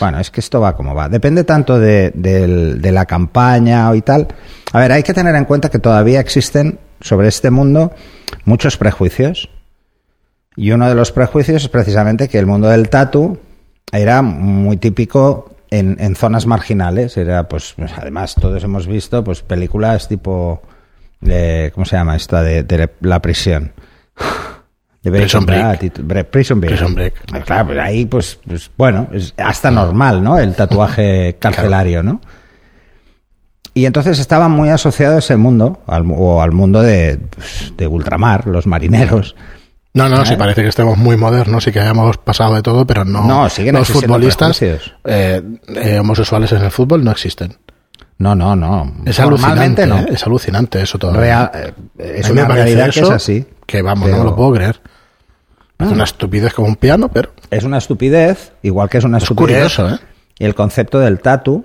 Bueno, 0.00 0.18
es 0.20 0.30
que 0.30 0.40
esto 0.40 0.60
va 0.60 0.74
como 0.76 0.94
va. 0.94 1.08
Depende 1.08 1.44
tanto 1.44 1.78
de, 1.78 2.10
de 2.14 2.92
la 2.92 3.04
campaña 3.06 3.94
y 3.94 4.02
tal. 4.02 4.28
A 4.72 4.78
ver, 4.78 4.92
hay 4.92 5.02
que 5.02 5.12
tener 5.14 5.34
en 5.34 5.44
cuenta 5.44 5.70
que 5.70 5.78
todavía 5.78 6.20
existen 6.20 6.78
sobre 7.00 7.28
este 7.28 7.50
mundo 7.50 7.92
muchos 8.44 8.76
prejuicios. 8.76 9.48
Y 10.56 10.70
uno 10.70 10.88
de 10.88 10.94
los 10.94 11.12
prejuicios 11.12 11.62
es 11.64 11.68
precisamente 11.68 12.28
que 12.28 12.38
el 12.38 12.46
mundo 12.46 12.68
del 12.68 12.88
tatu 12.90 13.38
era 13.90 14.22
muy 14.22 14.76
típico 14.76 15.56
en, 15.70 15.96
en 15.98 16.14
zonas 16.14 16.46
marginales. 16.46 17.16
Era, 17.16 17.48
pues, 17.48 17.74
pues, 17.76 17.92
además, 17.96 18.34
todos 18.34 18.62
hemos 18.62 18.86
visto 18.86 19.24
pues 19.24 19.42
películas 19.42 20.08
tipo. 20.08 20.62
de- 21.20 21.70
¿Cómo 21.74 21.86
se 21.86 21.96
llama 21.96 22.16
esta? 22.16 22.42
De, 22.42 22.62
de 22.62 22.90
la 23.00 23.20
prisión. 23.20 23.72
De 25.02 25.10
Prison 25.10 25.44
Breaking 25.44 25.78
Break. 25.78 25.98
Bad 26.06 26.26
Prison 26.30 26.60
Break. 26.60 26.74
Prison 26.76 26.94
Break. 26.94 27.14
Ah, 27.32 27.40
Claro, 27.40 27.66
pues 27.66 27.78
ahí, 27.80 28.06
pues, 28.06 28.38
pues, 28.46 28.70
bueno, 28.76 29.08
es 29.12 29.34
hasta 29.36 29.70
normal, 29.70 30.22
¿no? 30.22 30.38
El 30.38 30.54
tatuaje 30.54 31.36
carcelario, 31.40 32.02
¿no? 32.02 32.20
Y 33.74 33.86
entonces 33.86 34.18
estaba 34.18 34.48
muy 34.48 34.68
asociado 34.68 35.16
a 35.16 35.18
ese 35.20 35.36
mundo, 35.36 35.82
al, 35.86 36.04
o 36.14 36.42
al 36.42 36.52
mundo 36.52 36.82
de, 36.82 37.18
pues, 37.34 37.72
de 37.76 37.86
ultramar, 37.86 38.46
los 38.46 38.66
marineros. 38.66 39.34
No, 39.94 40.08
no, 40.08 40.22
¿Eh? 40.22 40.26
sí 40.26 40.36
parece 40.36 40.62
que 40.62 40.68
estemos 40.68 40.96
muy 40.98 41.16
modernos 41.16 41.66
y 41.66 41.72
que 41.72 41.80
hayamos 41.80 42.18
pasado 42.18 42.54
de 42.54 42.62
todo, 42.62 42.86
pero 42.86 43.04
no. 43.04 43.26
No, 43.26 43.48
siguen 43.48 43.74
los 43.74 43.88
futbolistas 43.88 44.60
eh, 44.62 44.78
eh, 45.04 45.98
homosexuales 45.98 46.52
en 46.52 46.62
el 46.64 46.70
fútbol 46.70 47.02
no 47.04 47.10
existen. 47.10 47.56
No, 48.18 48.34
no, 48.34 48.54
no. 48.54 48.92
Es 49.04 49.18
Normalmente 49.18 49.82
alucinante, 49.82 49.86
no. 49.86 49.98
¿eh? 49.98 50.14
es 50.14 50.24
alucinante 50.24 50.80
eso 50.80 50.98
todo. 50.98 51.12
Real- 51.14 51.74
es 51.98 52.30
una 52.30 52.44
realidad 52.46 52.90
que 52.90 53.00
es 53.00 53.10
así. 53.10 53.44
Que 53.66 53.82
vamos, 53.82 54.04
Pero- 54.04 54.18
no 54.18 54.24
me 54.24 54.30
lo 54.30 54.36
puedo 54.36 54.52
creer. 54.52 54.80
Es 55.82 55.92
una 55.92 56.04
estupidez 56.04 56.54
como 56.54 56.68
un 56.68 56.76
piano, 56.76 57.08
pero 57.08 57.30
Es 57.50 57.64
una 57.64 57.78
estupidez, 57.78 58.52
igual 58.62 58.88
que 58.88 58.98
es 58.98 59.04
una 59.04 59.18
es 59.18 59.24
estupidez. 59.24 59.54
curioso, 59.76 59.88
¿eh? 59.94 59.98
el 60.38 60.54
concepto 60.54 60.98
del 60.98 61.20
tatu 61.20 61.64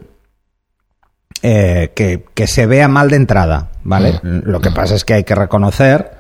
eh, 1.42 1.92
que, 1.96 2.26
que 2.34 2.48
se 2.48 2.66
vea 2.66 2.88
mal 2.88 3.10
de 3.10 3.16
entrada, 3.18 3.70
¿vale? 3.84 4.20
Lo 4.24 4.60
que 4.60 4.72
pasa 4.72 4.96
es 4.96 5.06
que 5.06 5.14
hay 5.14 5.24
que 5.24 5.36
reconocer 5.36 6.12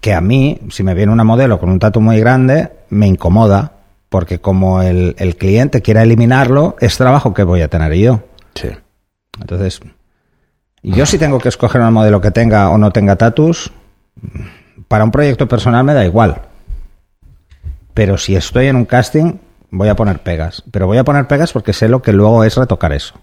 que 0.00 0.14
a 0.14 0.20
mí, 0.20 0.60
si 0.70 0.82
me 0.82 0.94
viene 0.94 1.12
una 1.12 1.24
modelo 1.24 1.58
con 1.58 1.70
un 1.70 1.78
tatu 1.78 2.00
muy 2.00 2.18
grande, 2.20 2.70
me 2.90 3.06
incomoda, 3.06 3.72
porque 4.08 4.40
como 4.40 4.82
el, 4.82 5.14
el 5.18 5.36
cliente 5.36 5.82
quiera 5.82 6.02
eliminarlo, 6.02 6.76
es 6.80 6.96
trabajo 6.98 7.34
que 7.34 7.42
voy 7.44 7.62
a 7.62 7.68
tener 7.68 7.92
yo. 7.94 8.20
Sí. 8.54 8.68
Entonces, 9.40 9.80
yo 10.82 11.06
si 11.06 11.18
tengo 11.18 11.38
que 11.38 11.48
escoger 11.48 11.80
una 11.80 11.90
modelo 11.90 12.20
que 12.20 12.30
tenga 12.30 12.68
o 12.70 12.78
no 12.78 12.90
tenga 12.90 13.16
tatus, 13.16 13.72
para 14.88 15.04
un 15.04 15.10
proyecto 15.10 15.48
personal 15.48 15.84
me 15.84 15.94
da 15.94 16.04
igual. 16.04 16.42
Pero 17.94 18.16
si 18.18 18.36
estoy 18.36 18.66
en 18.68 18.76
un 18.76 18.84
casting, 18.84 19.34
voy 19.70 19.88
a 19.88 19.96
poner 19.96 20.22
pegas. 20.22 20.62
Pero 20.70 20.86
voy 20.86 20.98
a 20.98 21.04
poner 21.04 21.26
pegas 21.28 21.52
porque 21.52 21.72
sé 21.72 21.88
lo 21.88 22.02
que 22.02 22.12
luego 22.12 22.44
es 22.44 22.56
retocar 22.56 22.92
eso. 22.92 23.14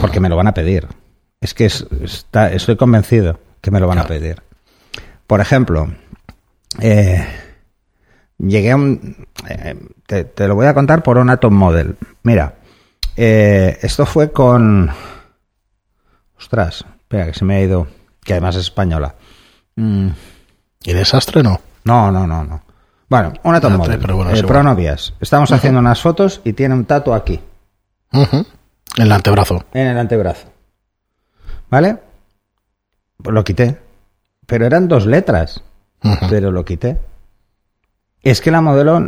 Porque 0.00 0.20
me 0.20 0.28
lo 0.28 0.36
van 0.36 0.48
a 0.48 0.54
pedir. 0.54 0.86
Es 1.40 1.54
que 1.54 1.66
es- 1.66 1.86
está, 2.02 2.52
estoy 2.52 2.76
convencido 2.76 3.40
que 3.60 3.70
me 3.70 3.80
lo 3.80 3.86
van 3.88 3.98
a 3.98 4.06
pedir. 4.06 4.42
Por 5.26 5.40
ejemplo, 5.40 5.92
eh, 6.80 7.26
llegué 8.38 8.70
a 8.72 8.76
un... 8.76 9.26
eh, 9.48 9.76
te, 10.06 10.24
te 10.24 10.48
lo 10.48 10.54
voy 10.54 10.66
a 10.66 10.74
contar 10.74 11.02
por 11.02 11.18
un 11.18 11.30
Atom 11.30 11.54
Model. 11.54 11.96
Mira, 12.22 12.56
eh, 13.16 13.78
esto 13.82 14.04
fue 14.06 14.30
con... 14.32 14.90
Ostras, 16.38 16.84
espera, 16.98 17.26
que 17.26 17.34
se 17.34 17.44
me 17.44 17.56
ha 17.56 17.60
ido... 17.60 17.86
Que 18.24 18.34
además 18.34 18.54
es 18.56 18.62
española. 18.62 19.16
Mm, 19.76 20.08
¿Y 20.84 20.92
desastre 20.92 21.42
no? 21.42 21.60
no, 21.84 22.12
no, 22.12 22.26
no, 22.26 22.44
no. 22.44 22.62
Bueno, 23.12 23.34
un 23.42 23.54
Atom 23.54 23.74
Ah, 23.74 23.76
Model. 23.76 23.98
pero 24.00 24.16
bueno, 24.16 24.30
eh. 24.34 24.42
Pronovias. 24.42 25.12
Estamos 25.20 25.52
haciendo 25.52 25.80
unas 25.80 26.00
fotos 26.00 26.40
y 26.44 26.54
tiene 26.54 26.74
un 26.74 26.86
tatu 26.86 27.12
aquí. 27.12 27.38
En 28.10 28.46
el 28.96 29.12
antebrazo. 29.12 29.66
en 29.74 29.88
el 29.88 29.98
antebrazo. 29.98 30.46
¿Vale? 31.68 31.98
Pues 33.22 33.34
lo 33.34 33.44
quité. 33.44 33.78
Pero 34.46 34.64
eran 34.64 34.88
dos 34.88 35.04
letras. 35.04 35.62
Pero 36.30 36.50
lo 36.52 36.64
quité. 36.64 36.98
Es 38.22 38.40
que 38.40 38.50
la 38.50 38.62
modelo 38.62 38.98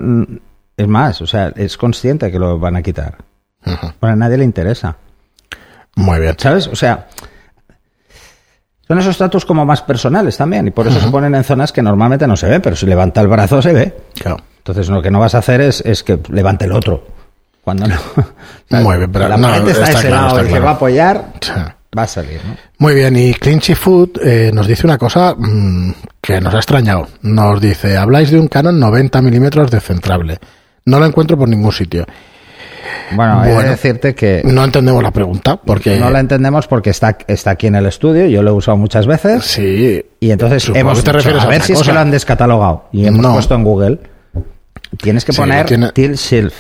es 0.76 0.87
más, 0.87 1.23
o 1.23 1.26
sea, 1.26 1.49
es 1.56 1.78
consciente 1.78 2.30
que 2.30 2.38
lo 2.38 2.58
van 2.58 2.76
a 2.76 2.82
quitar. 2.82 3.16
Bueno, 3.64 4.12
a 4.12 4.16
nadie 4.16 4.37
le 4.37 4.44
interesa. 4.44 4.99
Muy 5.96 6.20
bien. 6.20 6.34
¿Sabes? 6.38 6.66
O 6.66 6.76
sea, 6.76 7.08
son 8.86 8.98
esos 8.98 9.16
datos 9.18 9.44
como 9.44 9.64
más 9.64 9.82
personales 9.82 10.36
también. 10.36 10.66
Y 10.66 10.70
por 10.70 10.86
eso 10.86 11.00
se 11.00 11.08
ponen 11.08 11.34
en 11.34 11.44
zonas 11.44 11.72
que 11.72 11.82
normalmente 11.82 12.26
no 12.26 12.36
se 12.36 12.48
ve, 12.48 12.60
pero 12.60 12.76
si 12.76 12.86
levanta 12.86 13.20
el 13.20 13.28
brazo 13.28 13.62
se 13.62 13.72
ve. 13.72 13.94
Claro. 14.14 14.38
Entonces 14.58 14.88
lo 14.88 15.02
que 15.02 15.10
no 15.10 15.20
vas 15.20 15.34
a 15.34 15.38
hacer 15.38 15.60
es, 15.60 15.80
es 15.82 16.02
que 16.02 16.18
levante 16.30 16.64
el 16.64 16.72
otro. 16.72 17.04
Cuando 17.62 17.86
no. 17.86 17.96
Muy 18.82 18.98
bien, 18.98 19.10
pero 19.10 19.28
la 19.28 19.36
no, 19.36 19.54
está, 19.54 19.70
está 19.70 19.84
a 19.84 19.90
ese 19.90 20.08
claro, 20.08 20.26
lado 20.26 20.28
está 20.28 20.42
y 20.42 20.44
se 20.44 20.50
claro. 20.50 20.64
va 20.64 20.70
a 20.70 20.74
apoyar, 20.74 21.24
va 21.96 22.02
a 22.02 22.06
salir, 22.06 22.40
¿no? 22.44 22.56
Muy 22.78 22.94
bien, 22.94 23.16
y 23.16 23.32
Clinchy 23.32 23.74
Food 23.74 24.20
eh, 24.22 24.50
nos 24.52 24.66
dice 24.66 24.86
una 24.86 24.98
cosa 24.98 25.34
mm, 25.36 25.94
que 26.20 26.40
nos 26.40 26.52
ha 26.52 26.58
extrañado. 26.58 27.08
Nos 27.22 27.60
dice, 27.60 27.96
habláis 27.96 28.30
de 28.30 28.38
un 28.38 28.48
Canon 28.48 28.78
90 28.78 29.22
milímetros 29.22 29.70
descentrable. 29.70 30.38
No 30.84 30.98
lo 30.98 31.06
encuentro 31.06 31.38
por 31.38 31.48
ningún 31.48 31.72
sitio. 31.72 32.04
Bueno, 33.12 33.44
he 33.44 33.48
de 33.48 33.54
Bueno. 33.54 33.70
decirte 33.70 34.14
que 34.14 34.42
No 34.44 34.64
entendemos 34.64 35.02
la 35.02 35.10
pregunta, 35.10 35.56
porque... 35.56 35.98
no 35.98 36.10
la 36.10 36.20
entendemos 36.20 36.66
porque 36.66 36.90
está, 36.90 37.16
está 37.26 37.50
aquí 37.52 37.66
en 37.66 37.74
el 37.76 37.86
estudio, 37.86 38.26
yo 38.26 38.42
lo 38.42 38.50
he 38.50 38.54
usado 38.54 38.76
muchas 38.76 39.06
veces. 39.06 39.44
Sí, 39.44 40.04
Y 40.20 40.30
entonces 40.30 40.62
Supongo 40.62 40.80
hemos 40.80 41.04
te 41.04 41.12
refieres 41.12 41.42
a 41.42 41.46
a 41.46 41.48
ver 41.48 41.62
si 41.62 41.72
es 41.72 41.78
cosa. 41.78 41.90
que 41.90 41.94
lo 41.94 42.00
han 42.00 42.10
descatalogado. 42.10 42.84
Y 42.92 43.06
hemos 43.06 43.20
No. 43.20 43.32
puesto 43.34 43.54
en 43.54 43.64
Google. 43.64 43.98
Tienes 45.02 45.24
que 45.24 45.32
Sí, 45.32 45.40
poner 45.40 45.66
tiene- 45.66 45.92
Tilt 45.92 46.16
Shield. 46.16 46.52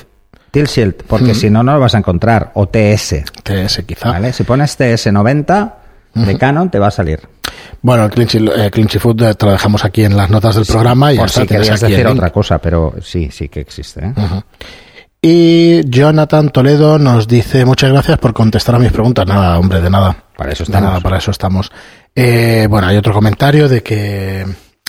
Tilt 0.50 0.68
Shield, 0.68 0.94
porque 1.06 1.34
si 1.34 1.50
no, 1.50 1.62
no 1.62 1.72
lo 1.74 1.80
vas 1.80 1.94
a 1.94 1.98
encontrar. 1.98 2.50
O 2.54 2.66
TS. 2.68 3.24
TS 3.42 3.82
quizá. 3.84 4.10
¿vale? 4.10 4.32
Si 4.32 4.44
pones 4.44 4.76
TS90 4.78 5.72
de 6.14 6.38
Canon, 6.38 6.70
te 6.70 6.78
va 6.78 6.88
a 6.88 6.90
salir. 6.92 7.20
Bueno, 7.82 8.04
el 8.04 8.10
Clinchy, 8.10 8.38
eh, 8.56 8.70
Clinchy 8.70 8.98
Food 8.98 9.22
eh, 9.22 9.34
te 9.34 9.46
lo 9.46 9.52
dejamos 9.52 9.84
aquí 9.84 10.04
en 10.04 10.16
las 10.16 10.30
notas 10.30 10.54
del 10.54 10.64
programa 10.64 11.12
y 11.12 11.18
Por 11.18 11.28
si 11.30 11.46
querías 11.46 11.80
decir 11.80 12.06
otra 12.06 12.30
cosa, 12.30 12.58
pero 12.58 12.94
sí, 13.02 13.28
sí 13.32 13.48
que 13.48 13.60
existe. 13.60 14.06
¿eh? 14.06 14.12
Y 15.26 15.88
Jonathan 15.88 16.50
Toledo 16.50 16.98
nos 16.98 17.26
dice 17.26 17.64
muchas 17.64 17.90
gracias 17.90 18.18
por 18.18 18.34
contestar 18.34 18.74
a 18.74 18.78
mis 18.78 18.92
preguntas. 18.92 19.26
Nada, 19.26 19.58
hombre, 19.58 19.80
de 19.80 19.88
nada. 19.88 20.14
Para 20.36 20.52
eso 20.52 20.64
De 20.64 20.68
estamos. 20.68 20.90
nada, 20.90 21.00
para 21.00 21.16
eso 21.16 21.30
estamos. 21.30 21.72
Eh, 22.14 22.66
bueno, 22.68 22.88
hay 22.88 22.98
otro 22.98 23.14
comentario 23.14 23.66
de 23.66 23.82
que 23.82 24.44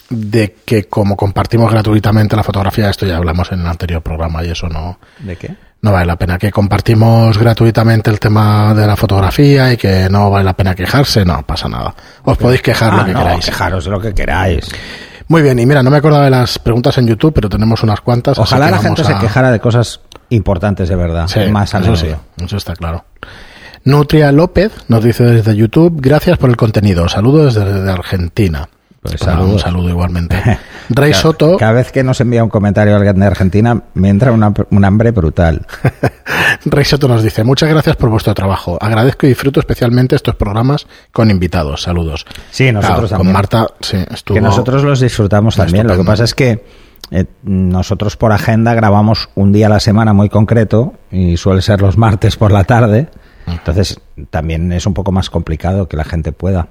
de 0.09 0.57
que 0.65 0.89
como 0.89 1.15
compartimos 1.15 1.71
gratuitamente 1.71 2.35
la 2.35 2.43
fotografía, 2.43 2.89
esto 2.89 3.05
ya 3.05 3.15
hablamos 3.15 3.49
en 3.53 3.61
el 3.61 3.65
anterior 3.67 4.01
programa 4.01 4.43
y 4.43 4.51
eso 4.51 4.67
no, 4.67 4.99
¿De 5.19 5.37
qué? 5.37 5.55
no 5.81 5.93
vale 5.93 6.05
la 6.05 6.17
pena. 6.17 6.37
Que 6.37 6.51
compartimos 6.51 7.37
gratuitamente 7.37 8.09
el 8.11 8.19
tema 8.19 8.73
de 8.73 8.85
la 8.85 8.97
fotografía 8.97 9.71
y 9.71 9.77
que 9.77 10.09
no 10.11 10.29
vale 10.31 10.43
la 10.43 10.53
pena 10.53 10.75
quejarse, 10.75 11.23
no 11.23 11.43
pasa 11.45 11.69
nada. 11.69 11.95
Os 12.25 12.37
podéis 12.37 12.61
quejar 12.61 12.91
Ah, 12.93 12.97
lo 12.97 13.05
que 13.05 13.13
no, 13.13 13.19
queráis. 13.19 13.45
quejaros 13.45 13.85
de 13.85 13.91
lo 13.91 14.01
que 14.01 14.13
queráis. 14.13 14.67
Muy 15.27 15.41
bien, 15.41 15.57
y 15.57 15.65
mira, 15.65 15.81
no 15.81 15.89
me 15.89 15.97
acordaba 15.97 16.25
de 16.25 16.29
las 16.29 16.59
preguntas 16.59 16.95
en 16.99 17.07
YouTube, 17.07 17.33
pero 17.33 17.49
tenemos 17.49 17.81
unas 17.81 17.99
cuantas. 18.01 18.37
Ojalá 18.37 18.69
la 18.69 18.77
gente 18.77 19.01
a- 19.01 19.05
se 19.05 19.15
quejara 19.17 19.49
de 19.49 19.59
cosas 19.59 20.01
importantes 20.29 20.89
de 20.89 20.95
verdad. 20.95 21.27
Sí, 21.27 21.39
más 21.51 21.73
a 21.75 21.79
eso 21.79 21.91
menudo. 21.91 22.19
sí, 22.37 22.43
eso 22.45 22.57
está 22.57 22.73
claro. 22.75 23.05
Nutria 23.83 24.31
López 24.31 24.71
nos 24.87 25.03
dice 25.03 25.23
desde 25.23 25.55
YouTube, 25.55 25.99
gracias 26.01 26.37
por 26.37 26.49
el 26.49 26.57
contenido, 26.57 27.07
saludos 27.07 27.53
desde, 27.55 27.91
Argentina. 27.91 28.67
Pues 29.01 29.21
un 29.21 29.59
saludo 29.59 29.87
igualmente. 29.89 30.35
Rey 30.89 31.11
Cada- 31.11 31.21
Soto, 31.21 31.57
Cada 31.57 31.73
vez 31.73 31.91
que 31.91 32.03
nos 32.03 32.19
envía 32.21 32.43
un 32.43 32.49
comentario 32.49 32.95
alguien 32.95 33.19
de 33.19 33.25
Argentina, 33.27 33.79
me 33.93 34.09
entra 34.09 34.31
una- 34.31 34.51
un 34.71 34.83
hambre 34.83 35.11
brutal. 35.11 35.67
Rey 36.65 36.85
Soto 36.85 37.07
nos 37.07 37.21
dice, 37.21 37.43
muchas 37.43 37.69
gracias 37.69 37.95
por 37.97 38.09
vuestro 38.09 38.33
trabajo. 38.33 38.79
Agradezco 38.81 39.27
y 39.27 39.29
disfruto 39.29 39.59
especialmente 39.59 40.15
estos 40.15 40.33
programas 40.35 40.87
con 41.11 41.29
invitados. 41.29 41.83
Saludos. 41.83 42.25
Sí, 42.49 42.71
nosotros 42.71 42.97
Claro, 42.97 43.07
también. 43.09 43.27
Con 43.27 43.33
Marta, 43.33 43.67
sí, 43.81 43.97
estuvo. 44.11 44.33
Que 44.35 44.41
nosotros 44.41 44.83
los 44.83 44.99
disfrutamos 44.99 45.55
también. 45.55 45.85
Lo 45.85 45.95
que 45.97 46.03
pasa 46.03 46.23
es 46.23 46.33
que 46.33 46.65
eh, 47.11 47.25
nosotros 47.43 48.17
por 48.17 48.31
agenda 48.31 48.73
grabamos 48.73 49.29
un 49.35 49.51
día 49.51 49.67
a 49.67 49.69
la 49.69 49.79
semana 49.79 50.13
muy 50.13 50.29
concreto 50.29 50.93
y 51.11 51.37
suele 51.37 51.61
ser 51.61 51.81
los 51.81 51.97
martes 51.97 52.35
por 52.35 52.51
la 52.51 52.63
tarde. 52.63 53.09
Entonces 53.47 53.99
también 54.29 54.71
es 54.71 54.85
un 54.85 54.93
poco 54.93 55.11
más 55.11 55.29
complicado 55.29 55.87
que 55.87 55.97
la 55.97 56.03
gente 56.03 56.31
pueda. 56.31 56.67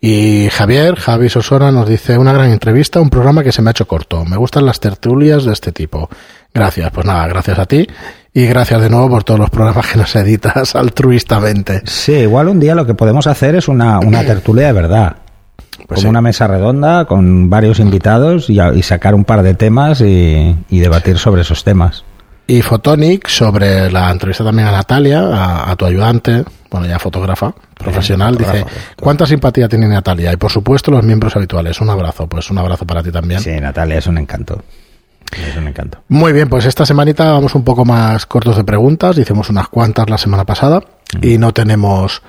Y 0.00 0.48
Javier, 0.50 0.96
Javi 0.96 1.28
Sosora, 1.28 1.72
nos 1.72 1.88
dice 1.88 2.18
una 2.18 2.32
gran 2.32 2.50
entrevista, 2.50 3.00
un 3.00 3.10
programa 3.10 3.42
que 3.42 3.52
se 3.52 3.62
me 3.62 3.70
ha 3.70 3.72
hecho 3.72 3.88
corto. 3.88 4.24
Me 4.24 4.36
gustan 4.36 4.66
las 4.66 4.80
tertulias 4.80 5.44
de 5.44 5.52
este 5.52 5.72
tipo. 5.72 6.08
Gracias, 6.52 6.90
pues 6.90 7.06
nada, 7.06 7.26
gracias 7.26 7.58
a 7.58 7.66
ti 7.66 7.86
y 8.32 8.46
gracias 8.46 8.82
de 8.82 8.90
nuevo 8.90 9.08
por 9.08 9.24
todos 9.24 9.40
los 9.40 9.50
programas 9.50 9.86
que 9.86 9.98
nos 9.98 10.14
editas 10.16 10.74
altruistamente. 10.76 11.82
Sí, 11.86 12.12
igual 12.12 12.48
un 12.48 12.60
día 12.60 12.74
lo 12.74 12.86
que 12.86 12.94
podemos 12.94 13.26
hacer 13.26 13.56
es 13.56 13.68
una, 13.68 13.98
una 13.98 14.24
tertulia 14.24 14.66
de 14.66 14.72
verdad. 14.72 15.16
Pues 15.76 15.86
como 15.88 16.00
sí. 16.00 16.06
una 16.08 16.22
mesa 16.22 16.46
redonda 16.46 17.04
con 17.04 17.50
varios 17.50 17.80
invitados 17.80 18.48
y, 18.50 18.82
sacar 18.82 19.14
un 19.14 19.24
par 19.24 19.42
de 19.42 19.54
temas 19.54 20.00
y, 20.00 20.56
y 20.68 20.78
debatir 20.80 21.18
sobre 21.18 21.42
esos 21.42 21.64
temas. 21.64 22.04
Y 22.48 22.62
Photonic 22.62 23.28
sobre 23.28 23.90
la 23.90 24.10
entrevista 24.10 24.44
también 24.44 24.68
a 24.68 24.72
Natalia, 24.72 25.20
a, 25.20 25.70
a 25.70 25.76
tu 25.76 25.84
ayudante, 25.84 26.44
bueno, 26.70 26.86
ya 26.86 26.98
fotógrafa 26.98 27.52
profesional, 27.74 28.36
dice. 28.36 28.64
¿cuánta 29.00 29.26
simpatía 29.26 29.68
tiene 29.68 29.88
Natalia? 29.88 30.32
Y 30.32 30.36
por 30.36 30.50
supuesto 30.50 30.90
los 30.90 31.02
miembros 31.02 31.34
habituales. 31.36 31.80
Un 31.80 31.90
abrazo, 31.90 32.28
pues 32.28 32.50
un 32.50 32.58
abrazo 32.58 32.86
para 32.86 33.02
ti 33.02 33.10
también. 33.10 33.40
Sí, 33.40 33.50
Natalia, 33.60 33.98
es 33.98 34.06
un 34.06 34.18
encanto. 34.18 34.62
Es 35.32 35.56
un 35.56 35.66
encanto. 35.66 35.98
Muy 36.08 36.32
bien, 36.32 36.48
pues 36.48 36.66
esta 36.66 36.86
semanita 36.86 37.32
vamos 37.32 37.54
un 37.54 37.64
poco 37.64 37.84
más 37.84 38.26
cortos 38.26 38.56
de 38.56 38.64
preguntas, 38.64 39.18
hicimos 39.18 39.50
unas 39.50 39.68
cuantas 39.68 40.08
la 40.08 40.18
semana 40.18 40.44
pasada 40.44 40.80
y 41.20 41.38
no 41.38 41.52
tenemos 41.52 42.22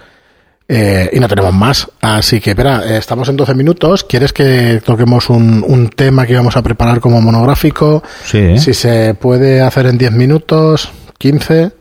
eh, 0.67 1.09
y 1.13 1.19
no 1.19 1.27
tenemos 1.27 1.53
más. 1.53 1.89
Así 2.01 2.39
que, 2.41 2.51
espera, 2.51 2.97
estamos 2.97 3.29
en 3.29 3.37
12 3.37 3.53
minutos. 3.53 4.03
¿Quieres 4.03 4.33
que 4.33 4.81
toquemos 4.83 5.29
un, 5.29 5.63
un 5.65 5.89
tema 5.89 6.25
que 6.25 6.33
íbamos 6.33 6.57
a 6.57 6.61
preparar 6.61 6.99
como 6.99 7.21
monográfico? 7.21 8.03
Sí. 8.25 8.57
Si 8.57 8.73
se 8.73 9.13
puede 9.13 9.61
hacer 9.61 9.85
en 9.87 9.97
10 9.97 10.11
minutos, 10.11 10.91
15. 11.17 11.71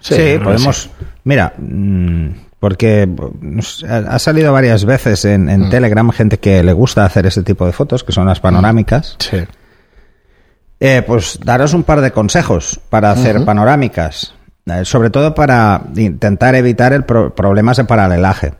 Sí, 0.00 0.38
podemos. 0.42 0.90
Mira, 1.24 1.54
mm, 1.56 2.28
porque 2.58 3.08
nos 3.40 3.84
ha 3.84 4.18
salido 4.18 4.52
varias 4.52 4.84
veces 4.84 5.24
en, 5.24 5.48
en 5.48 5.68
Telegram 5.70 6.10
gente 6.10 6.38
que 6.38 6.62
le 6.62 6.72
gusta 6.72 7.04
hacer 7.04 7.26
ese 7.26 7.42
tipo 7.42 7.66
de 7.66 7.72
fotos, 7.72 8.04
que 8.04 8.12
son 8.12 8.26
las 8.26 8.40
panorámicas. 8.40 9.16
Sí. 9.18 9.38
Eh, 10.84 11.02
pues 11.06 11.38
daros 11.44 11.74
un 11.74 11.84
par 11.84 12.00
de 12.00 12.10
consejos 12.10 12.80
para 12.90 13.12
hacer 13.12 13.44
panorámicas, 13.44 14.34
sobre 14.84 15.10
todo 15.10 15.34
para 15.34 15.82
intentar 15.96 16.54
evitar 16.54 16.92
el 16.92 17.04
pro- 17.04 17.34
problemas 17.34 17.76
de 17.78 17.84
paralelaje 17.84 18.54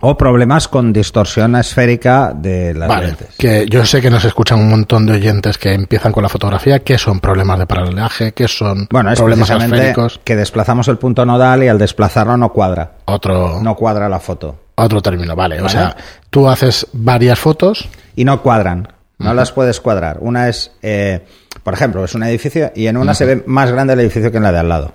o 0.00 0.14
problemas 0.18 0.68
con 0.68 0.92
distorsión 0.92 1.56
esférica 1.56 2.32
de 2.34 2.74
las 2.74 2.86
Vale, 2.86 3.06
lentes. 3.06 3.28
que 3.38 3.66
yo 3.66 3.86
sé 3.86 4.02
que 4.02 4.10
nos 4.10 4.26
escuchan 4.26 4.58
un 4.58 4.68
montón 4.68 5.06
de 5.06 5.14
oyentes 5.14 5.56
que 5.56 5.72
empiezan 5.72 6.12
con 6.12 6.22
la 6.22 6.28
fotografía. 6.28 6.80
¿Qué 6.80 6.98
son 6.98 7.18
problemas 7.20 7.58
de 7.58 7.66
paralelaje? 7.66 8.32
¿Qué 8.32 8.46
son 8.46 8.86
Bueno, 8.90 9.10
es 9.10 9.18
problemas 9.18 9.48
esféricos? 9.48 10.20
que 10.22 10.36
desplazamos 10.36 10.88
el 10.88 10.98
punto 10.98 11.24
nodal 11.24 11.62
y 11.64 11.68
al 11.68 11.78
desplazarlo 11.78 12.36
no 12.36 12.52
cuadra, 12.52 12.92
Otro, 13.06 13.58
no 13.62 13.74
cuadra 13.74 14.06
la 14.10 14.20
foto. 14.20 14.60
otro 14.74 15.00
término, 15.00 15.34
vale. 15.34 15.62
O 15.62 15.68
sea, 15.70 15.96
tú 16.28 16.46
haces 16.46 16.86
varias 16.92 17.38
fotos. 17.38 17.88
y 18.14 18.24
no 18.26 18.42
cuadran. 18.42 18.88
No 19.18 19.32
las 19.32 19.50
puedes 19.50 19.80
cuadrar. 19.80 20.18
Una 20.20 20.50
es, 20.50 20.72
eh, 20.82 21.24
por 21.66 21.74
ejemplo, 21.74 22.04
es 22.04 22.14
un 22.14 22.22
edificio 22.22 22.70
y 22.76 22.86
en 22.86 22.96
una 22.96 23.12
se 23.12 23.24
ve 23.24 23.42
más 23.44 23.72
grande 23.72 23.94
el 23.94 23.98
edificio 23.98 24.30
que 24.30 24.36
en 24.36 24.44
la 24.44 24.52
de 24.52 24.60
al 24.60 24.68
lado. 24.68 24.92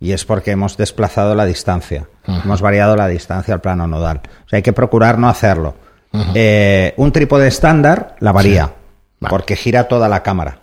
Y 0.00 0.12
es 0.12 0.24
porque 0.24 0.52
hemos 0.52 0.78
desplazado 0.78 1.34
la 1.34 1.44
distancia. 1.44 2.08
Hemos 2.26 2.62
variado 2.62 2.96
la 2.96 3.08
distancia 3.08 3.52
al 3.52 3.60
plano 3.60 3.86
nodal. 3.86 4.22
O 4.46 4.48
sea, 4.48 4.56
hay 4.56 4.62
que 4.62 4.72
procurar 4.72 5.18
no 5.18 5.28
hacerlo. 5.28 5.74
Eh, 6.34 6.94
un 6.96 7.12
trípode 7.12 7.46
estándar 7.46 8.16
la 8.20 8.32
varía. 8.32 8.72
Vale. 9.20 9.28
Porque 9.28 9.54
gira 9.54 9.86
toda 9.86 10.08
la 10.08 10.22
cámara. 10.22 10.60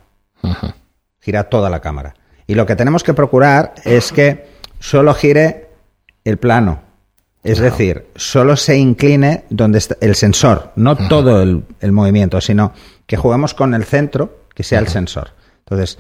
Gira 1.20 1.44
toda 1.44 1.70
la 1.70 1.80
cámara. 1.80 2.16
Y 2.48 2.56
lo 2.56 2.66
que 2.66 2.76
tenemos 2.76 3.04
que 3.04 3.14
procurar 3.14 3.76
es 3.86 4.12
que 4.12 4.48
solo 4.80 5.14
gire 5.14 5.70
el 6.24 6.38
plano. 6.38 6.82
Es 7.44 7.60
decir, 7.60 8.08
solo 8.16 8.56
se 8.56 8.80
incline 8.80 9.44
donde 9.52 9.78
está 9.78 9.96
el 10.02 10.16
sensor, 10.16 10.72
no 10.76 10.96
todo 10.96 11.44
el, 11.44 11.66
el 11.82 11.92
movimiento, 11.92 12.42
sino 12.42 12.74
que 13.06 13.16
juguemos 13.16 13.54
con 13.54 13.76
el 13.76 13.86
centro, 13.86 14.39
que 14.60 14.64
sea 14.66 14.80
el 14.80 14.90
sensor. 14.90 15.30
Entonces, 15.60 15.98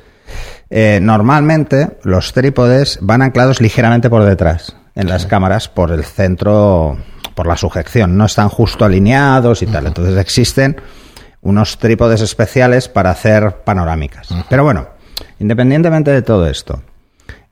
eh, 0.70 1.00
normalmente 1.01 1.98
los 2.04 2.34
trípodes 2.34 3.00
van 3.01 3.22
anclados 3.22 3.62
ligeramente 3.62 4.10
por 4.10 4.25
detrás 4.25 4.75
en 4.96 5.08
las 5.08 5.25
cámaras 5.25 5.70
por 5.70 5.94
el 5.94 6.04
centro, 6.04 6.98
por 7.36 7.48
la 7.48 7.56
sujeción, 7.56 8.18
no 8.18 8.25
están 8.25 8.50
justo 8.50 8.84
alineados 8.84 9.62
y 9.62 9.68
tal. 9.68 9.88
Entonces 9.88 10.18
existen 10.18 10.75
unos 11.39 11.78
trípodes 11.78 12.20
especiales 12.20 12.89
para 12.89 13.12
hacer 13.12 13.63
panorámicas. 13.63 14.28
Pero 14.50 14.66
bueno, 14.66 14.89
independientemente 15.39 16.12
de 16.12 16.22
todo 16.22 16.46
esto, 16.46 16.82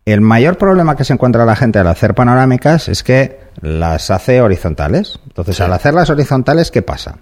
el 0.03 0.19
mayor 0.19 0.57
problema 0.57 0.97
que 0.97 1.05
se 1.05 1.13
encuentra 1.13 1.45
la 1.45 1.55
gente 1.55 1.79
al 1.79 1.87
hacer 1.87 2.15
panorámicas 2.15 2.89
es 2.89 3.01
que 3.01 3.39
las 3.61 4.11
hace 4.11 4.41
horizontales. 4.41 5.21
Entonces, 5.25 5.55
Sí. 5.55 5.63
al 5.63 5.71
hacerlas 5.71 6.09
horizontales, 6.09 6.69
¿qué 6.69 6.81
pasa? 6.81 7.19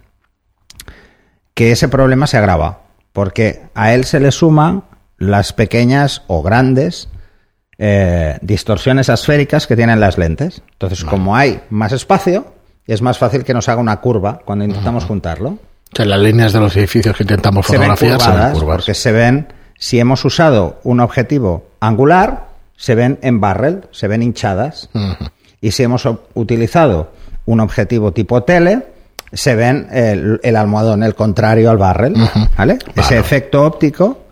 Que 1.54 1.72
ese 1.72 1.88
problema 1.88 2.26
se 2.26 2.38
agrava, 2.38 2.80
porque 3.16 3.62
a 3.76 3.94
él 3.94 4.04
se 4.04 4.20
le 4.20 4.30
suman 4.30 4.84
las 5.18 5.54
pequeñas 5.54 6.24
o 6.28 6.44
grandes 6.44 7.08
eh, 7.78 8.38
distorsiones 8.42 9.10
asféricas 9.10 9.68
que 9.68 9.78
tienen 9.78 10.02
las 10.02 10.18
lentes. 10.18 10.62
Entonces, 10.74 11.06
como 11.06 11.34
hay 11.34 11.62
más 11.70 11.94
espacio, 11.94 12.54
es 12.86 13.02
más 13.02 13.18
fácil 13.18 13.46
que 13.46 13.54
nos 13.54 13.70
haga 13.70 13.80
una 13.80 14.02
curva 14.02 14.42
cuando 14.44 14.66
intentamos 14.66 15.06
juntarlo 15.06 15.52
O 15.52 15.96
sea, 15.96 16.06
las 16.06 16.20
líneas 16.20 16.52
de 16.52 16.60
los 16.60 16.76
edificios 16.76 17.16
que 17.16 17.24
intentamos 17.24 17.66
se 17.68 17.78
ven 17.78 17.96
fotografiar 17.96 18.20
se 18.20 18.44
ven 18.44 18.54
curvas. 18.54 18.76
porque 18.76 18.94
se 18.94 19.12
ven, 19.14 19.48
si 19.80 19.98
hemos 19.98 20.26
usado 20.26 20.82
un 20.84 21.00
objetivo 21.00 21.70
angular, 21.80 22.50
se 22.76 22.96
ven 22.96 23.18
en 23.22 23.40
barrel, 23.40 23.88
se 23.92 24.10
ven 24.10 24.24
hinchadas. 24.24 24.90
Y 25.62 25.72
si 25.72 25.84
hemos 25.84 26.06
utilizado 26.34 27.14
un 27.46 27.62
objetivo 27.62 28.12
tipo 28.12 28.44
tele, 28.44 28.86
se 29.36 29.56
ven 29.56 29.88
el, 29.92 30.40
el 30.42 30.56
almohadón, 30.56 31.04
el 31.04 31.14
contrario 31.14 31.70
al 31.70 31.78
barrel. 31.78 32.16
¿vale? 32.58 32.80
Ese 32.96 33.20
efecto 33.20 33.64
óptico 33.64 34.26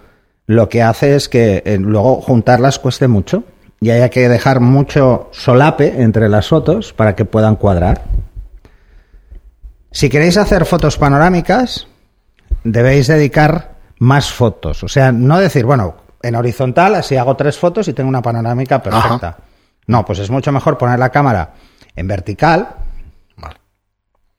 lo 0.47 0.67
que 0.69 0.81
hace 0.81 1.15
es 1.15 1.29
que 1.29 1.63
eh, 1.65 1.77
luego 1.79 2.21
juntarlas 2.21 2.79
cueste 2.79 3.07
mucho 3.07 3.43
y 3.79 3.91
haya 3.91 4.09
que 4.09 4.27
dejar 4.29 4.59
mucho 4.59 5.29
solape 5.31 6.01
entre 6.01 6.29
las 6.29 6.47
fotos 6.47 6.93
para 6.93 7.15
que 7.15 7.25
puedan 7.25 7.55
cuadrar. 7.55 8.03
Si 9.91 10.09
queréis 10.09 10.37
hacer 10.37 10.65
fotos 10.65 10.97
panorámicas, 10.97 11.87
debéis 12.63 13.07
dedicar 13.07 13.75
más 13.99 14.31
fotos. 14.31 14.83
O 14.83 14.87
sea, 14.87 15.11
no 15.11 15.39
decir, 15.39 15.65
bueno, 15.65 15.95
en 16.21 16.35
horizontal, 16.35 16.95
así 16.95 17.15
hago 17.17 17.35
tres 17.35 17.57
fotos 17.57 17.87
y 17.87 17.93
tengo 17.93 18.09
una 18.09 18.21
panorámica 18.21 18.81
perfecta. 18.81 19.37
No, 19.87 20.05
pues 20.05 20.19
es 20.19 20.29
mucho 20.29 20.51
mejor 20.51 20.77
poner 20.77 20.97
la 20.97 21.09
cámara 21.09 21.53
en 21.95 22.07
vertical. 22.07 22.69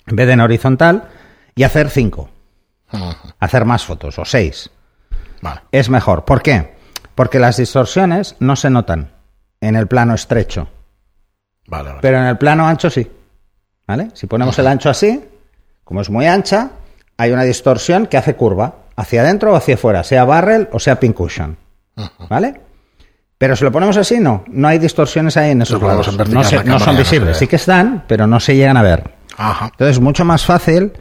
En 0.07 0.17
vez 0.17 0.27
de 0.27 0.33
en 0.35 0.41
horizontal, 0.41 1.09
y 1.55 1.63
hacer 1.63 1.91
cinco. 1.91 2.31
Hacer 3.41 3.65
más 3.65 3.85
fotos, 3.85 4.19
o 4.19 4.25
seis. 4.25 4.71
Vale. 5.41 5.61
Es 5.73 5.89
mejor. 5.89 6.25
¿Por 6.25 6.43
qué? 6.43 6.75
Porque 7.15 7.39
las 7.39 7.57
distorsiones 7.57 8.37
no 8.41 8.57
se 8.57 8.71
notan 8.71 9.11
en 9.61 9.77
el 9.77 9.87
plano 9.87 10.15
estrecho, 10.15 10.69
Vale, 11.67 11.89
vale. 11.91 11.99
pero 12.03 12.19
en 12.19 12.25
el 12.27 12.39
plano 12.39 12.67
ancho 12.67 12.91
sí. 12.91 13.11
¿Vale? 13.87 14.09
Si 14.15 14.27
ponemos 14.27 14.59
el 14.59 14.67
ancho 14.67 14.91
así, 14.91 15.23
como 15.85 16.01
es 16.01 16.11
muy 16.11 16.27
ancha, 16.27 16.71
hay 17.17 17.31
una 17.33 17.43
distorsión 17.45 18.07
que 18.07 18.17
hace 18.17 18.35
curva, 18.35 18.75
hacia 18.97 19.23
adentro 19.23 19.53
o 19.53 19.57
hacia 19.57 19.75
afuera, 19.75 20.03
sea 20.05 20.25
barrel 20.25 20.69
o 20.73 20.79
sea 20.81 20.99
pincushion. 21.01 21.57
¿Vale? 22.29 22.61
Pero 23.39 23.57
si 23.57 23.65
lo 23.65 23.71
ponemos 23.73 23.97
así, 23.97 24.19
no. 24.21 24.45
No 24.49 24.69
hay 24.69 24.79
distorsiones 24.79 25.37
ahí 25.37 25.51
en 25.53 25.63
esos 25.63 25.81
lados. 25.83 26.07
No, 26.29 26.45
se- 26.45 26.79
son 26.79 26.97
visibles. 26.97 27.37
Sí 27.37 27.47
que 27.47 27.57
están, 27.57 28.05
pero 28.07 28.27
no 28.27 28.41
se 28.41 28.57
llegan 28.57 28.77
a 28.77 28.83
ver. 28.83 29.14
Ajá. 29.37 29.67
Entonces 29.73 29.97
es 29.97 30.01
mucho 30.01 30.25
más 30.25 30.45
fácil 30.45 30.93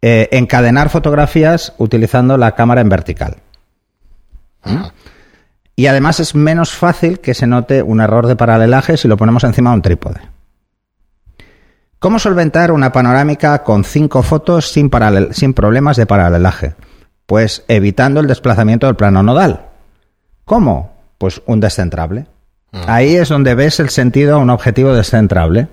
eh, 0.00 0.28
encadenar 0.32 0.88
fotografías 0.88 1.74
utilizando 1.78 2.36
la 2.36 2.54
cámara 2.54 2.80
en 2.80 2.88
vertical. 2.88 3.36
¿Mm? 4.64 4.82
Y 5.76 5.86
además 5.86 6.20
es 6.20 6.34
menos 6.34 6.72
fácil 6.72 7.20
que 7.20 7.34
se 7.34 7.46
note 7.46 7.82
un 7.82 8.00
error 8.00 8.26
de 8.26 8.36
paralelaje 8.36 8.96
si 8.96 9.08
lo 9.08 9.16
ponemos 9.16 9.44
encima 9.44 9.70
de 9.70 9.76
un 9.76 9.82
trípode. 9.82 10.20
¿Cómo 11.98 12.18
solventar 12.18 12.72
una 12.72 12.90
panorámica 12.90 13.62
con 13.62 13.84
cinco 13.84 14.24
fotos 14.24 14.68
sin 14.68 14.90
problemas 14.90 15.96
de 15.96 16.06
paralelaje? 16.06 16.74
Pues 17.26 17.64
evitando 17.68 18.18
el 18.18 18.26
desplazamiento 18.26 18.86
del 18.86 18.96
plano 18.96 19.22
nodal. 19.22 19.66
¿Cómo? 20.44 20.96
Pues 21.18 21.40
un 21.46 21.60
descentrable. 21.60 22.26
Ahí 22.72 23.14
es 23.14 23.28
donde 23.28 23.54
ves 23.54 23.78
el 23.78 23.90
sentido 23.90 24.34
a 24.34 24.38
un 24.38 24.50
objetivo 24.50 24.94
descentrable. 24.94 25.68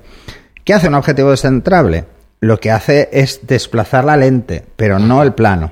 ¿Qué 0.70 0.76
hace 0.76 0.88
un 0.88 0.94
objetivo 0.94 1.32
descentrable? 1.32 2.06
Lo 2.42 2.60
que 2.60 2.70
hace 2.70 3.10
es 3.12 3.40
desplazar 3.48 4.06
la 4.06 4.16
lente, 4.16 4.64
pero 4.76 5.00
no 5.00 5.24
el 5.24 5.34
plano. 5.34 5.72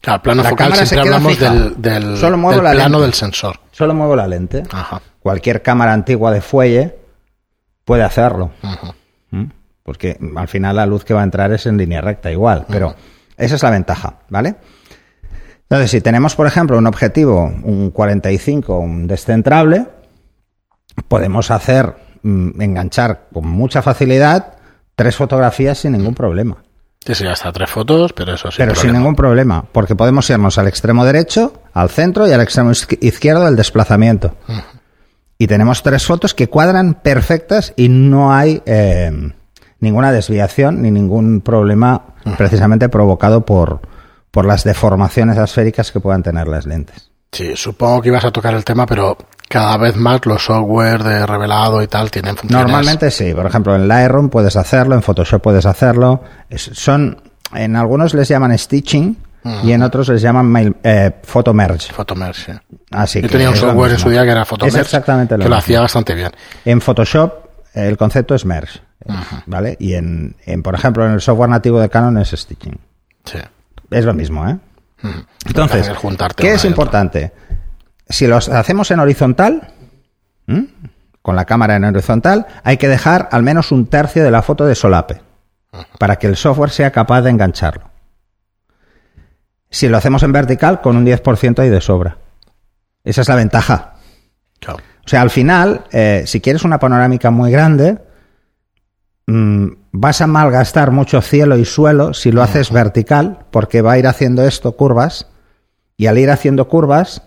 Claro, 0.00 0.20
plano 0.20 0.42
La 0.42 0.48
focal 0.48 0.74
siempre 0.74 0.98
hablamos 0.98 1.32
fija. 1.36 1.54
del, 1.54 1.80
del, 1.80 2.16
Solo 2.16 2.36
muevo 2.36 2.56
del 2.56 2.64
la 2.64 2.72
plano 2.72 2.98
lente. 2.98 3.02
del 3.02 3.14
sensor. 3.14 3.60
Solo 3.70 3.94
muevo 3.94 4.16
la 4.16 4.26
lente. 4.26 4.64
Ajá. 4.72 5.00
Cualquier 5.20 5.62
cámara 5.62 5.92
antigua 5.92 6.32
de 6.32 6.40
fuelle 6.40 6.96
puede 7.84 8.02
hacerlo. 8.02 8.50
¿Mm? 9.30 9.44
Porque 9.84 10.18
al 10.38 10.48
final 10.48 10.74
la 10.74 10.86
luz 10.86 11.04
que 11.04 11.14
va 11.14 11.20
a 11.20 11.24
entrar 11.24 11.52
es 11.52 11.64
en 11.66 11.76
línea 11.76 12.00
recta 12.00 12.32
igual, 12.32 12.66
pero 12.68 12.96
esa 13.36 13.54
es 13.54 13.62
la 13.62 13.70
ventaja, 13.70 14.14
¿vale? 14.28 14.56
Entonces, 15.68 15.92
si 15.92 16.00
tenemos, 16.00 16.34
por 16.34 16.48
ejemplo, 16.48 16.76
un 16.76 16.88
objetivo, 16.88 17.44
un 17.44 17.92
45, 17.92 18.76
un 18.76 19.06
descentrable, 19.06 19.86
podemos 21.06 21.52
hacer, 21.52 21.94
enganchar 22.24 23.28
con 23.32 23.46
mucha 23.48 23.82
facilidad 23.82 24.54
tres 24.96 25.16
fotografías 25.16 25.78
sin 25.78 25.92
ningún 25.92 26.14
problema. 26.14 26.56
Sí, 27.04 27.14
sí, 27.14 27.26
hasta 27.26 27.52
tres 27.52 27.68
fotos, 27.70 28.14
pero 28.14 28.32
eso 28.34 28.50
sí. 28.50 28.56
Pero 28.58 28.74
sin 28.74 28.92
ningún 28.94 29.14
problema, 29.14 29.62
porque 29.72 29.94
podemos 29.94 30.28
irnos 30.30 30.56
al 30.56 30.68
extremo 30.68 31.04
derecho, 31.04 31.52
al 31.74 31.90
centro 31.90 32.26
y 32.26 32.32
al 32.32 32.40
extremo 32.40 32.70
izqui- 32.70 32.96
izquierdo 33.02 33.44
del 33.44 33.56
desplazamiento. 33.56 34.34
Y 35.36 35.46
tenemos 35.46 35.82
tres 35.82 36.06
fotos 36.06 36.32
que 36.32 36.48
cuadran 36.48 36.94
perfectas 36.94 37.74
y 37.76 37.90
no 37.90 38.32
hay 38.32 38.62
eh, 38.64 39.10
ninguna 39.80 40.12
desviación 40.12 40.80
ni 40.80 40.90
ningún 40.90 41.42
problema 41.42 42.14
precisamente 42.38 42.88
provocado 42.88 43.44
por, 43.44 43.80
por 44.30 44.46
las 44.46 44.64
deformaciones 44.64 45.36
asféricas 45.36 45.92
que 45.92 46.00
puedan 46.00 46.22
tener 46.22 46.48
las 46.48 46.64
lentes. 46.64 47.10
Sí, 47.32 47.54
supongo 47.56 48.00
que 48.00 48.08
ibas 48.08 48.24
a 48.24 48.30
tocar 48.30 48.54
el 48.54 48.64
tema, 48.64 48.86
pero 48.86 49.18
cada 49.48 49.76
vez 49.76 49.96
más 49.96 50.24
los 50.26 50.44
software 50.44 51.02
de 51.02 51.26
revelado 51.26 51.82
y 51.82 51.86
tal 51.86 52.10
tienen 52.10 52.36
funciones. 52.36 52.66
Normalmente 52.66 53.10
sí, 53.10 53.32
por 53.34 53.46
ejemplo 53.46 53.74
en 53.76 53.86
Lightroom 53.88 54.28
puedes 54.30 54.56
hacerlo, 54.56 54.94
en 54.94 55.02
Photoshop 55.02 55.42
puedes 55.42 55.66
hacerlo. 55.66 56.22
Es- 56.50 56.70
son, 56.74 57.20
en 57.54 57.76
algunos 57.76 58.14
les 58.14 58.28
llaman 58.28 58.56
stitching 58.58 59.16
y 59.62 59.72
en 59.72 59.82
otros 59.82 60.08
les 60.08 60.22
llaman 60.22 60.46
mail- 60.46 60.74
eh, 60.82 61.12
photo 61.22 61.52
merge. 61.52 61.92
Photomerge. 61.92 62.54
sí. 62.54 62.58
Así 62.90 63.20
Yo 63.20 63.28
que 63.28 63.32
tenía 63.32 63.50
un 63.50 63.56
software 63.56 63.92
en 63.92 63.98
su 63.98 64.08
día 64.08 64.24
que 64.24 64.30
era 64.30 64.44
Photomerge. 64.46 64.80
Es 64.80 64.86
exactamente 64.86 65.36
lo 65.36 65.44
que 65.44 65.50
lo 65.50 65.56
hacía 65.56 65.80
bastante 65.82 66.14
bien. 66.14 66.30
En 66.64 66.80
Photoshop 66.80 67.32
eh, 67.74 67.86
el 67.88 67.96
concepto 67.98 68.34
es 68.34 68.44
merge, 68.46 68.80
¿vale? 69.46 69.76
Y 69.78 69.94
en, 69.94 70.34
en, 70.46 70.62
por 70.62 70.74
ejemplo, 70.74 71.04
en 71.04 71.12
el 71.12 71.20
software 71.20 71.50
nativo 71.50 71.78
de 71.78 71.90
Canon 71.90 72.16
es 72.18 72.30
stitching. 72.30 72.78
Sí. 73.24 73.38
Es 73.90 74.04
lo 74.06 74.14
mismo, 74.14 74.48
¿eh? 74.48 74.56
Entonces, 75.44 75.82
Hacer 75.82 75.96
juntarte 75.96 76.42
¿qué 76.42 76.54
es 76.54 76.64
importante? 76.64 77.30
Si 78.08 78.26
los 78.26 78.48
hacemos 78.48 78.90
en 78.90 79.00
horizontal, 79.00 79.72
¿m? 80.46 80.68
con 81.22 81.36
la 81.36 81.46
cámara 81.46 81.76
en 81.76 81.84
horizontal, 81.84 82.46
hay 82.62 82.76
que 82.76 82.88
dejar 82.88 83.28
al 83.32 83.42
menos 83.42 83.72
un 83.72 83.86
tercio 83.86 84.22
de 84.22 84.30
la 84.30 84.42
foto 84.42 84.66
de 84.66 84.74
solape 84.74 85.22
para 85.98 86.16
que 86.16 86.26
el 86.26 86.36
software 86.36 86.70
sea 86.70 86.90
capaz 86.90 87.22
de 87.22 87.30
engancharlo. 87.30 87.90
Si 89.70 89.88
lo 89.88 89.96
hacemos 89.96 90.22
en 90.22 90.32
vertical, 90.32 90.80
con 90.80 90.96
un 90.96 91.04
10% 91.04 91.58
hay 91.58 91.70
de 91.70 91.80
sobra. 91.80 92.18
Esa 93.02 93.22
es 93.22 93.28
la 93.28 93.34
ventaja. 93.34 93.94
Claro. 94.60 94.78
O 95.04 95.08
sea, 95.08 95.20
al 95.20 95.30
final, 95.30 95.84
eh, 95.90 96.24
si 96.26 96.40
quieres 96.40 96.64
una 96.64 96.78
panorámica 96.78 97.30
muy 97.30 97.50
grande, 97.50 97.98
mm, 99.26 99.68
vas 99.92 100.20
a 100.20 100.26
malgastar 100.26 100.90
mucho 100.90 101.20
cielo 101.20 101.56
y 101.58 101.64
suelo 101.64 102.14
si 102.14 102.32
lo 102.32 102.42
haces 102.42 102.70
vertical, 102.70 103.46
porque 103.50 103.82
va 103.82 103.92
a 103.92 103.98
ir 103.98 104.06
haciendo 104.06 104.46
esto 104.46 104.72
curvas, 104.76 105.26
y 105.96 106.06
al 106.06 106.18
ir 106.18 106.30
haciendo 106.30 106.68
curvas, 106.68 107.22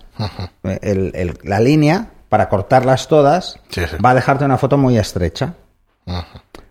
el- 0.64 1.12
el- 1.16 1.40
la 1.44 1.60
línea, 1.60 2.08
para 2.30 2.50
cortarlas 2.50 3.08
todas, 3.08 3.60
Sí, 3.70 3.82
sí. 3.90 3.96
va 4.04 4.12
a 4.12 4.16
dejarte 4.16 4.46
una 4.46 4.58
foto 4.58 4.78
muy 4.78 4.98
estrecha. 4.98 5.54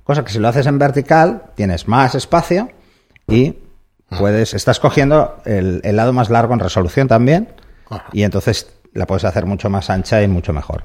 Cosa 0.05 0.25
que 0.25 0.33
si 0.33 0.39
lo 0.39 0.49
haces 0.49 0.67
en 0.67 0.79
vertical, 0.79 1.43
tienes 1.55 1.89
más 1.89 2.15
espacio 2.15 2.71
y 3.27 3.57
puedes, 4.19 4.55
estás 4.55 4.79
cogiendo 4.81 5.39
el, 5.45 5.81
el 5.85 5.97
lado 5.97 6.13
más 6.13 6.31
largo 6.31 6.55
en 6.55 6.61
resolución 6.61 7.09
también, 7.09 7.49
y 8.13 8.23
entonces 8.23 8.69
la 8.93 9.07
puedes 9.07 9.25
hacer 9.25 9.47
mucho 9.47 9.69
más 9.69 9.91
ancha 9.91 10.23
y 10.23 10.29
mucho 10.29 10.53
mejor. 10.53 10.85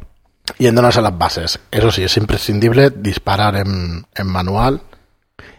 Yéndonos 0.57 0.97
a 0.97 1.01
las 1.01 1.17
bases. 1.17 1.59
Eso 1.71 1.91
sí, 1.91 2.03
es 2.03 2.17
imprescindible 2.17 2.89
disparar 2.89 3.55
en, 3.55 4.05
en 4.15 4.27
manual 4.27 4.81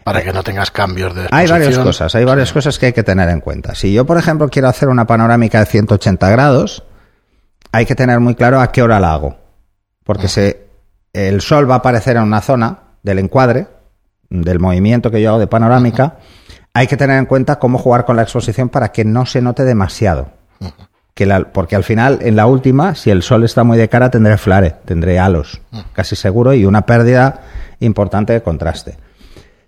para 0.03 0.21
que 0.21 0.33
no 0.33 0.43
tengas 0.43 0.69
cambios 0.71 1.15
de 1.15 1.27
Hay 1.31 1.47
varias 1.47 1.77
cosas, 1.79 2.13
hay 2.15 2.25
varias 2.25 2.51
cosas 2.51 2.77
que 2.77 2.87
hay 2.87 2.93
que 2.93 3.03
tener 3.03 3.29
en 3.29 3.39
cuenta. 3.39 3.73
Si 3.75 3.93
yo, 3.93 4.05
por 4.05 4.17
ejemplo, 4.17 4.49
quiero 4.49 4.67
hacer 4.67 4.89
una 4.89 5.07
panorámica 5.07 5.59
de 5.59 5.65
180 5.65 6.29
grados, 6.29 6.83
hay 7.73 7.85
que 7.85 7.95
tener 7.95 8.19
muy 8.21 8.35
claro 8.35 8.61
a 8.61 8.71
qué 8.71 8.81
hora 8.81 8.99
la 9.01 9.13
hago. 9.13 9.35
Porque 10.05 10.27
se, 10.29 10.67
el 11.11 11.41
sol 11.41 11.69
va 11.69 11.75
a 11.75 11.77
aparecer 11.79 12.15
en 12.15 12.23
una 12.23 12.39
zona 12.41 12.79
del 13.03 13.19
encuadre, 13.19 13.67
del 14.29 14.59
movimiento 14.59 15.11
que 15.11 15.21
yo 15.21 15.29
hago 15.31 15.39
de 15.39 15.47
panorámica. 15.47 16.17
Hay 16.73 16.87
que 16.87 16.97
tener 16.97 17.19
en 17.19 17.25
cuenta 17.25 17.59
cómo 17.59 17.77
jugar 17.77 18.05
con 18.05 18.15
la 18.15 18.23
exposición 18.23 18.69
para 18.69 18.91
que 18.91 19.03
no 19.05 19.25
se 19.25 19.41
note 19.41 19.63
demasiado. 19.63 20.29
Que 21.13 21.25
la- 21.25 21.51
porque 21.51 21.75
al 21.75 21.83
final, 21.83 22.19
en 22.21 22.35
la 22.35 22.47
última, 22.47 22.95
si 22.95 23.11
el 23.11 23.21
sol 23.21 23.43
está 23.43 23.63
muy 23.63 23.77
de 23.77 23.87
cara, 23.89 24.09
tendré 24.09 24.37
flare, 24.37 24.75
tendré 24.85 25.19
halos, 25.19 25.61
casi 25.93 26.15
seguro, 26.15 26.53
y 26.53 26.65
una 26.65 26.85
pérdida 26.87 27.41
importante 27.79 28.33
de 28.33 28.41
contraste. 28.41 28.97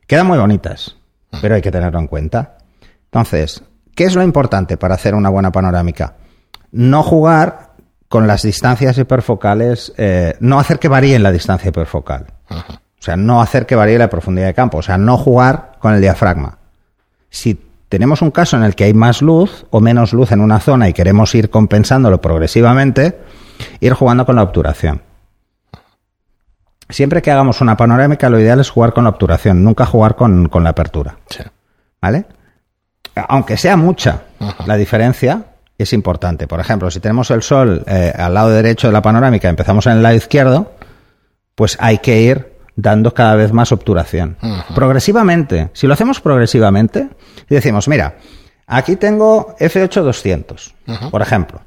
Quedan 0.08 0.26
muy 0.28 0.38
bonitas, 0.40 0.96
pero 1.42 1.56
hay 1.56 1.62
que 1.62 1.72
tenerlo 1.72 2.00
en 2.00 2.08
cuenta. 2.08 2.58
Entonces, 3.06 3.64
¿qué 3.96 4.06
es 4.06 4.16
lo 4.16 4.24
importante 4.24 4.78
para 4.78 4.96
hacer 4.96 5.14
una 5.14 5.30
buena 5.30 5.52
panorámica? 5.52 6.16
No 6.72 7.04
jugar 7.04 7.65
con 8.10 8.28
las 8.28 8.44
distancias 8.44 8.98
hiperfocales, 8.98 9.94
eh, 9.98 10.36
no 10.40 10.60
hacer 10.60 10.80
que 10.80 10.88
varíen 10.88 11.24
la 11.24 11.32
distancia 11.32 11.70
hiperfocal. 11.70 12.28
O 12.50 13.02
sea, 13.06 13.16
no 13.16 13.42
hacer 13.42 13.66
que 13.66 13.76
varíe 13.76 13.98
la 13.98 14.10
profundidad 14.10 14.48
de 14.48 14.54
campo, 14.54 14.80
o 14.80 14.82
sea, 14.82 14.98
no 14.98 15.18
jugar 15.18 15.74
con 15.80 15.94
el 15.94 16.02
diafragma. 16.02 16.58
Si 17.30 17.60
tenemos 17.90 18.22
un 18.22 18.32
caso 18.32 18.58
en 18.58 18.64
el 18.64 18.76
que 18.76 18.86
hay 18.86 18.94
más 18.94 19.22
luz 19.22 19.66
o 19.70 19.80
menos 19.80 20.14
luz 20.14 20.32
en 20.32 20.42
una 20.42 20.60
zona 20.60 20.90
y 20.90 20.94
queremos 20.94 21.34
ir 21.36 21.50
compensándolo 21.50 22.22
progresivamente, 22.22 23.20
ir 23.80 23.94
jugando 23.94 24.26
con 24.26 24.36
la 24.36 24.44
obturación. 24.44 25.02
Siempre 26.90 27.22
que 27.22 27.32
hagamos 27.32 27.62
una 27.62 27.78
panorámica, 27.78 28.30
lo 28.30 28.40
ideal 28.40 28.60
es 28.60 28.70
jugar 28.70 28.94
con 28.94 29.06
la 29.06 29.10
obturación, 29.10 29.64
nunca 29.64 29.86
jugar 29.86 30.16
con, 30.16 30.50
con 30.50 30.64
la 30.64 30.70
apertura. 30.72 31.18
Sí. 31.30 31.44
¿Vale? 32.02 32.26
Aunque 33.16 33.58
sea 33.58 33.78
mucha 33.78 34.24
la 34.66 34.76
diferencia, 34.76 35.46
es 35.84 35.94
importante. 35.94 36.48
Por 36.48 36.60
ejemplo, 36.60 36.90
si 36.90 37.00
tenemos 37.00 37.32
el 37.32 37.42
sol 37.42 37.84
eh, 37.88 38.14
al 38.16 38.34
lado 38.34 38.50
derecho 38.50 38.88
de 38.88 38.94
la 38.94 39.02
panorámica 39.02 39.48
y 39.48 39.50
empezamos 39.50 39.86
en 39.88 39.94
el 39.94 40.04
lado 40.04 40.16
izquierdo, 40.16 40.74
pues 41.56 41.78
hay 41.80 42.00
que 42.00 42.22
ir 42.22 42.56
dando 42.76 43.14
cada 43.14 43.36
vez 43.36 43.54
más 43.54 43.72
obturación. 43.72 44.38
Progresivamente. 44.74 45.70
Si 45.74 45.88
lo 45.88 45.94
hacemos 45.94 46.22
progresivamente 46.22 47.10
y 47.50 47.56
decimos, 47.56 47.88
mira, 47.88 48.18
aquí 48.68 48.96
tengo 48.96 49.56
F8 49.60 50.02
200, 50.02 50.76
por 51.12 51.22
ejemplo. 51.22 51.62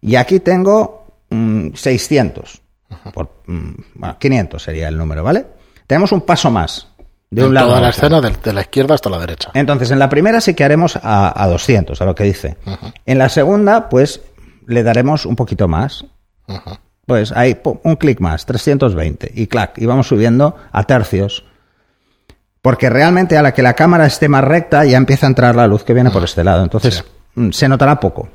Y 0.00 0.16
aquí 0.16 0.40
tengo 0.40 1.06
mm, 1.30 1.70
600. 1.74 2.62
Por, 3.12 3.42
mm, 3.46 3.70
bueno, 3.94 4.16
500 4.18 4.62
sería 4.62 4.88
el 4.88 4.96
número, 4.96 5.24
¿vale? 5.24 5.46
Tenemos 5.86 6.12
un 6.12 6.20
paso 6.20 6.50
más. 6.50 6.88
De 7.30 7.44
un 7.44 7.54
lado 7.54 7.66
toda 7.68 7.78
a 7.78 7.82
la 7.82 7.88
escena 7.90 8.20
de, 8.20 8.30
de 8.30 8.52
la 8.52 8.60
izquierda 8.60 8.94
hasta 8.94 9.10
la 9.10 9.18
derecha. 9.18 9.50
Entonces, 9.54 9.90
en 9.90 9.98
la 9.98 10.08
primera 10.08 10.40
sí 10.40 10.54
que 10.54 10.64
haremos 10.64 10.96
a, 11.02 11.42
a 11.42 11.46
200, 11.48 12.00
a 12.00 12.04
lo 12.04 12.14
que 12.14 12.24
dice. 12.24 12.56
En 13.04 13.18
la 13.18 13.28
segunda, 13.28 13.88
pues 13.88 14.20
le 14.66 14.82
daremos 14.82 15.26
un 15.26 15.34
poquito 15.36 15.66
más. 15.68 16.04
Pues 17.04 17.32
ahí, 17.32 17.54
pum, 17.56 17.78
un 17.82 17.96
clic 17.96 18.20
más, 18.20 18.46
320. 18.46 19.32
Y 19.34 19.46
clac, 19.48 19.76
y 19.78 19.86
vamos 19.86 20.06
subiendo 20.08 20.56
a 20.72 20.84
tercios. 20.84 21.44
Porque 22.62 22.90
realmente 22.90 23.36
a 23.36 23.42
la 23.42 23.52
que 23.54 23.62
la 23.62 23.74
cámara 23.74 24.06
esté 24.06 24.28
más 24.28 24.42
recta 24.44 24.84
ya 24.84 24.96
empieza 24.96 25.26
a 25.26 25.28
entrar 25.28 25.54
la 25.54 25.66
luz 25.66 25.84
que 25.84 25.94
viene 25.94 26.10
por 26.10 26.24
este 26.24 26.42
lado. 26.44 26.62
Entonces, 26.64 27.04
mm, 27.34 27.50
se 27.50 27.68
notará 27.68 27.98
poco. 28.00 28.28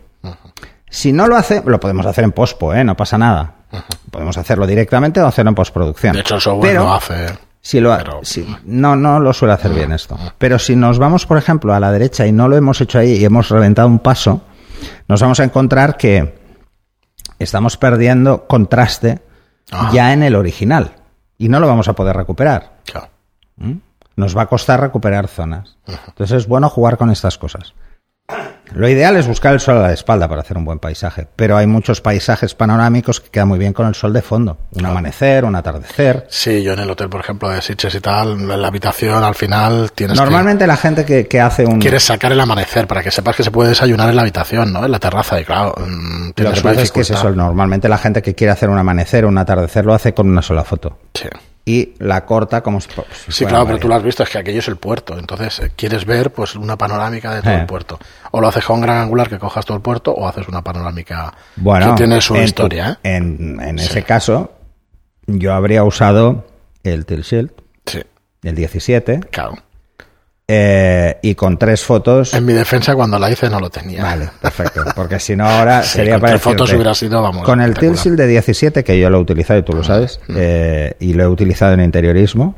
Si 0.89 1.13
no 1.13 1.27
lo 1.27 1.37
hace, 1.37 1.63
lo 1.65 1.79
podemos 1.79 2.05
hacer 2.05 2.23
en 2.25 2.31
pospo, 2.33 2.73
¿eh? 2.73 2.83
no 2.83 2.95
pasa 2.97 3.17
nada. 3.17 3.55
Podemos 4.09 4.37
hacerlo 4.37 4.67
directamente 4.67 5.21
o 5.21 5.25
hacerlo 5.27 5.49
en 5.49 5.55
postproducción. 5.55 6.13
De 6.13 6.19
hecho, 6.21 6.35
el 6.35 6.41
software 6.41 6.71
Pero- 6.71 6.83
lo 6.83 6.93
hace. 6.93 7.27
Si 7.61 7.79
lo 7.79 7.93
ha- 7.93 7.97
Pero- 7.99 8.19
si- 8.23 8.45
no, 8.65 8.95
no 8.95 9.19
lo 9.19 9.33
suele 9.33 9.53
hacer 9.53 9.71
bien 9.73 9.91
esto. 9.91 10.17
Pero 10.37 10.57
si 10.59 10.75
nos 10.75 10.97
vamos, 10.99 11.25
por 11.25 11.37
ejemplo, 11.37 11.73
a 11.73 11.79
la 11.79 11.91
derecha 11.91 12.25
y 12.27 12.31
no 12.31 12.47
lo 12.47 12.57
hemos 12.57 12.81
hecho 12.81 12.99
ahí 12.99 13.13
y 13.13 13.25
hemos 13.25 13.49
reventado 13.49 13.87
un 13.87 13.99
paso, 13.99 14.41
nos 15.07 15.21
vamos 15.21 15.39
a 15.39 15.43
encontrar 15.43 15.95
que 15.97 16.39
estamos 17.39 17.77
perdiendo 17.77 18.47
contraste 18.47 19.21
Ajá. 19.71 19.91
ya 19.93 20.13
en 20.13 20.23
el 20.23 20.35
original 20.35 20.91
y 21.37 21.49
no 21.49 21.59
lo 21.59 21.67
vamos 21.67 21.87
a 21.87 21.93
poder 21.93 22.15
recuperar. 22.15 22.79
Claro. 22.85 23.09
Nos 24.15 24.35
va 24.37 24.43
a 24.43 24.47
costar 24.47 24.81
recuperar 24.81 25.27
zonas. 25.27 25.77
Entonces 26.07 26.37
es 26.37 26.47
bueno 26.47 26.69
jugar 26.69 26.97
con 26.97 27.09
estas 27.11 27.37
cosas. 27.37 27.73
Lo 28.73 28.87
ideal 28.87 29.15
es 29.17 29.27
buscar 29.27 29.53
el 29.53 29.59
sol 29.59 29.77
a 29.77 29.81
la 29.81 29.93
espalda 29.93 30.27
para 30.27 30.41
hacer 30.41 30.57
un 30.57 30.65
buen 30.65 30.79
paisaje, 30.79 31.27
pero 31.35 31.57
hay 31.57 31.67
muchos 31.67 32.01
paisajes 32.01 32.55
panorámicos 32.55 33.19
que 33.19 33.29
quedan 33.29 33.47
muy 33.47 33.59
bien 33.59 33.73
con 33.73 33.87
el 33.87 33.95
sol 33.95 34.13
de 34.13 34.21
fondo. 34.21 34.57
Un 34.73 34.85
amanecer, 34.85 35.45
un 35.45 35.55
atardecer. 35.55 36.25
Sí, 36.29 36.63
yo 36.63 36.73
en 36.73 36.79
el 36.79 36.89
hotel, 36.89 37.09
por 37.09 37.21
ejemplo, 37.21 37.49
de 37.49 37.61
Sitges 37.61 37.95
y 37.95 37.99
tal, 37.99 38.39
en 38.39 38.61
la 38.61 38.67
habitación 38.67 39.23
al 39.23 39.35
final 39.35 39.91
tienes 39.93 40.17
Normalmente 40.17 40.67
la 40.67 40.77
gente 40.77 41.05
que, 41.05 41.27
que 41.27 41.41
hace 41.41 41.65
un... 41.65 41.79
Quieres 41.79 42.03
sacar 42.03 42.31
el 42.31 42.39
amanecer 42.39 42.87
para 42.87 43.03
que 43.03 43.11
sepas 43.11 43.35
que 43.35 43.43
se 43.43 43.51
puede 43.51 43.69
desayunar 43.69 44.09
en 44.09 44.15
la 44.15 44.21
habitación, 44.21 44.71
¿no? 44.71 44.85
En 44.85 44.91
la 44.91 44.99
terraza. 44.99 45.39
Y 45.39 45.45
claro, 45.45 45.73
mm, 45.77 46.27
Lo 46.37 46.53
que 46.53 46.61
pasa 46.61 46.81
es 46.81 46.91
que 46.91 47.01
es 47.01 47.09
eso, 47.11 47.31
normalmente 47.31 47.89
la 47.89 47.97
gente 47.97 48.21
que 48.21 48.35
quiere 48.35 48.51
hacer 48.51 48.69
un 48.69 48.77
amanecer 48.77 49.25
o 49.25 49.29
un 49.29 49.37
atardecer 49.37 49.85
lo 49.85 49.93
hace 49.93 50.13
con 50.13 50.29
una 50.29 50.41
sola 50.41 50.63
foto. 50.63 50.97
Sí. 51.13 51.27
Y 51.71 51.93
la 51.99 52.25
corta 52.25 52.61
como 52.61 52.81
si, 52.81 52.89
si 53.27 53.31
Sí, 53.31 53.45
claro, 53.45 53.65
pero 53.65 53.77
tú 53.79 53.87
lo 53.87 53.95
has 53.95 54.03
visto, 54.03 54.23
es 54.23 54.29
que 54.29 54.39
aquello 54.39 54.59
es 54.59 54.67
el 54.67 54.75
puerto. 54.75 55.17
Entonces, 55.17 55.59
eh, 55.59 55.71
quieres 55.75 56.05
ver 56.05 56.31
pues 56.31 56.55
una 56.55 56.77
panorámica 56.77 57.33
de 57.35 57.41
todo 57.41 57.53
Eh. 57.53 57.59
el 57.61 57.65
puerto. 57.65 57.97
O 58.31 58.41
lo 58.41 58.47
haces 58.49 58.65
con 58.65 58.77
un 58.77 58.81
gran 58.81 58.97
angular 58.97 59.29
que 59.29 59.39
cojas 59.39 59.65
todo 59.65 59.77
el 59.77 59.83
puerto, 59.83 60.11
o 60.11 60.27
haces 60.27 60.47
una 60.47 60.61
panorámica 60.63 61.33
Bueno, 61.55 61.91
que 61.91 61.97
tiene 61.97 62.19
su 62.19 62.35
en 62.35 62.43
historia, 62.43 62.99
¿eh? 63.03 63.15
En, 63.15 63.59
en 63.61 63.79
Sí. 63.79 63.85
ese 63.85 64.03
caso, 64.03 64.51
yo 65.27 65.53
habría 65.53 65.83
usado 65.83 66.45
el 66.83 67.05
Tilt 67.05 67.23
Shield, 67.25 67.51
Sí, 67.85 68.01
el 68.43 68.55
17, 68.55 69.19
claro. 69.31 69.55
Eh, 70.53 71.17
y 71.21 71.33
con 71.33 71.57
tres 71.57 71.81
fotos. 71.85 72.33
En 72.33 72.43
mi 72.43 72.51
defensa, 72.51 72.93
cuando 72.93 73.17
la 73.17 73.31
hice, 73.31 73.49
no 73.49 73.61
lo 73.61 73.69
tenía. 73.69 74.03
Vale, 74.03 74.29
perfecto. 74.41 74.83
Porque 74.93 75.17
si 75.17 75.33
no, 75.33 75.47
ahora 75.47 75.81
Sí, 75.81 75.99
sería 75.99 76.15
con 76.15 76.21
para 76.21 76.33
tres 76.33 76.41
fotos 76.41 76.73
hubiera 76.73 76.93
sido, 76.93 77.21
vamos, 77.21 77.45
Con 77.45 77.61
el 77.61 77.73
Shield 77.73 78.17
de 78.17 78.27
17, 78.27 78.83
que 78.83 78.99
yo 78.99 79.09
lo 79.09 79.19
he 79.19 79.21
utilizado 79.21 79.61
y 79.61 79.63
tú 79.63 79.71
lo 79.71 79.81
sabes, 79.81 80.19
eh, 80.27 80.95
y 80.99 81.13
lo 81.13 81.23
he 81.23 81.27
utilizado 81.27 81.73
en 81.73 81.79
interiorismo, 81.79 82.55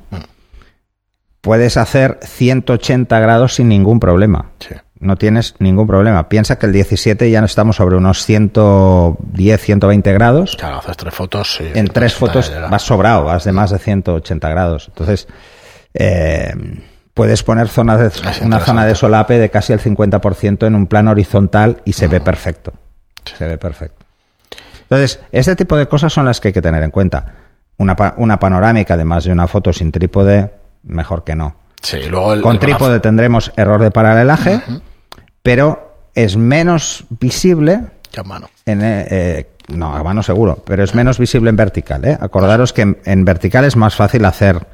puedes 1.41 1.77
hacer 1.77 2.17
180 2.23 3.19
grados 3.19 3.53
sin 3.53 3.69
ningún 3.69 3.99
problema. 3.99 4.49
Sí. 4.57 4.73
No 4.99 5.15
tienes 5.15 5.53
ningún 5.59 5.85
problema. 5.85 6.29
Piensa 6.29 6.57
que 6.57 6.65
el 6.65 6.71
17 6.73 7.29
ya 7.29 7.41
no 7.41 7.45
estamos 7.45 7.75
sobre 7.75 7.95
unos 7.97 8.25
110, 8.25 9.61
120 9.61 10.13
grados. 10.13 10.55
Claro, 10.57 10.77
haces 10.77 10.97
tres 10.97 11.13
fotos. 11.13 11.55
sí, 11.57 11.65
En 11.75 11.89
tres 11.89 12.15
180 12.15 12.17
fotos 12.17 12.71
vas 12.71 12.81
sobrado, 12.81 13.25
vas 13.25 13.43
de 13.43 13.51
más 13.51 13.69
de 13.69 13.77
180 13.77 14.49
grados. 14.49 14.87
Entonces, 14.87 15.27
eh, 15.93 16.53
puedes 17.13 17.43
poner 17.43 17.67
zonas 17.67 17.99
de, 17.99 18.45
una 18.45 18.59
zona 18.59 18.85
de 18.85 18.95
solape 18.95 19.37
de 19.37 19.49
casi 19.49 19.73
el 19.73 19.79
50% 19.79 20.65
en 20.67 20.75
un 20.75 20.87
plano 20.87 21.11
horizontal 21.11 21.81
y 21.85 21.93
se 21.93 22.07
ve 22.07 22.19
perfecto. 22.21 22.73
Se 23.37 23.47
ve 23.47 23.57
perfecto. 23.57 24.05
Entonces, 24.81 25.19
este 25.31 25.55
tipo 25.55 25.75
de 25.77 25.87
cosas 25.87 26.11
son 26.13 26.25
las 26.25 26.39
que 26.39 26.49
hay 26.49 26.53
que 26.53 26.61
tener 26.61 26.83
en 26.83 26.91
cuenta. 26.91 27.25
Una, 27.77 27.95
pa- 27.95 28.13
una 28.17 28.39
panorámica, 28.39 28.93
además 28.95 29.23
de 29.23 29.31
una 29.31 29.47
foto 29.47 29.73
sin 29.73 29.91
trípode, 29.91 30.51
mejor 30.83 31.23
que 31.23 31.35
no. 31.35 31.55
Sí, 31.81 31.97
luego 32.09 32.33
el, 32.33 32.41
Con 32.41 32.53
el 32.53 32.59
trípode 32.59 32.99
tendremos 32.99 33.51
error 33.57 33.81
de 33.81 33.91
paralelaje, 33.91 34.61
pero 35.41 35.95
es 36.15 36.37
menos 36.37 37.05
visible 37.09 37.81
que 38.11 38.19
a 38.19 38.23
mano. 38.23 38.49
en, 38.65 38.81
eh, 38.81 39.07
eh, 39.09 39.49
no, 39.69 39.95
a 39.95 40.03
mano 40.03 40.21
seguro, 40.23 40.63
pero 40.65 40.83
es 40.83 40.93
menos 40.93 41.17
visible 41.17 41.49
en 41.49 41.55
vertical. 41.55 42.05
¿eh? 42.05 42.17
Acordaros 42.19 42.73
que 42.73 42.83
en, 42.83 42.97
en 43.05 43.25
vertical 43.25 43.65
es 43.65 43.75
más 43.75 43.95
fácil 43.95 44.23
hacer. 44.25 44.65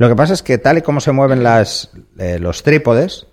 Lo 0.00 0.08
que 0.08 0.16
pasa 0.16 0.32
es 0.32 0.42
que 0.42 0.56
tal 0.56 0.78
y 0.78 0.82
como 0.82 1.00
se 1.00 1.12
mueven 1.12 1.42
las, 1.42 1.90
eh, 2.18 2.38
los 2.38 2.62
trípodes, 2.62 3.26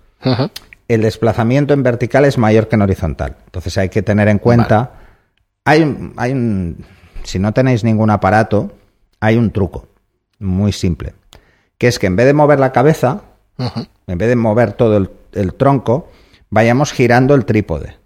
el 0.86 1.00
desplazamiento 1.00 1.72
en 1.72 1.82
vertical 1.82 2.26
es 2.26 2.36
mayor 2.36 2.68
que 2.68 2.76
en 2.76 2.82
horizontal. 2.82 3.36
Entonces 3.46 3.78
hay 3.78 3.88
que 3.88 4.02
tener 4.02 4.28
en 4.28 4.38
cuenta. 4.38 4.92
Hay, 5.64 5.82
un- 5.82 6.12
hay 6.18 6.32
un. 6.32 6.84
Si 7.24 7.38
no 7.38 7.54
tenéis 7.54 7.84
ningún 7.84 8.10
aparato, 8.10 8.70
hay 9.18 9.38
un 9.38 9.50
truco 9.50 9.88
muy 10.40 10.72
simple. 10.72 11.14
Que 11.78 11.88
es 11.88 11.98
que 11.98 12.06
en 12.06 12.16
vez 12.16 12.26
de 12.26 12.34
mover 12.34 12.60
la 12.60 12.70
cabeza, 12.70 13.22
en 14.06 14.18
vez 14.18 14.28
de 14.28 14.36
mover 14.36 14.74
todo 14.74 14.98
el, 14.98 15.10
el 15.32 15.54
tronco, 15.54 16.10
vayamos 16.50 16.92
girando 16.92 17.34
el 17.34 17.46
trípode. 17.46 17.96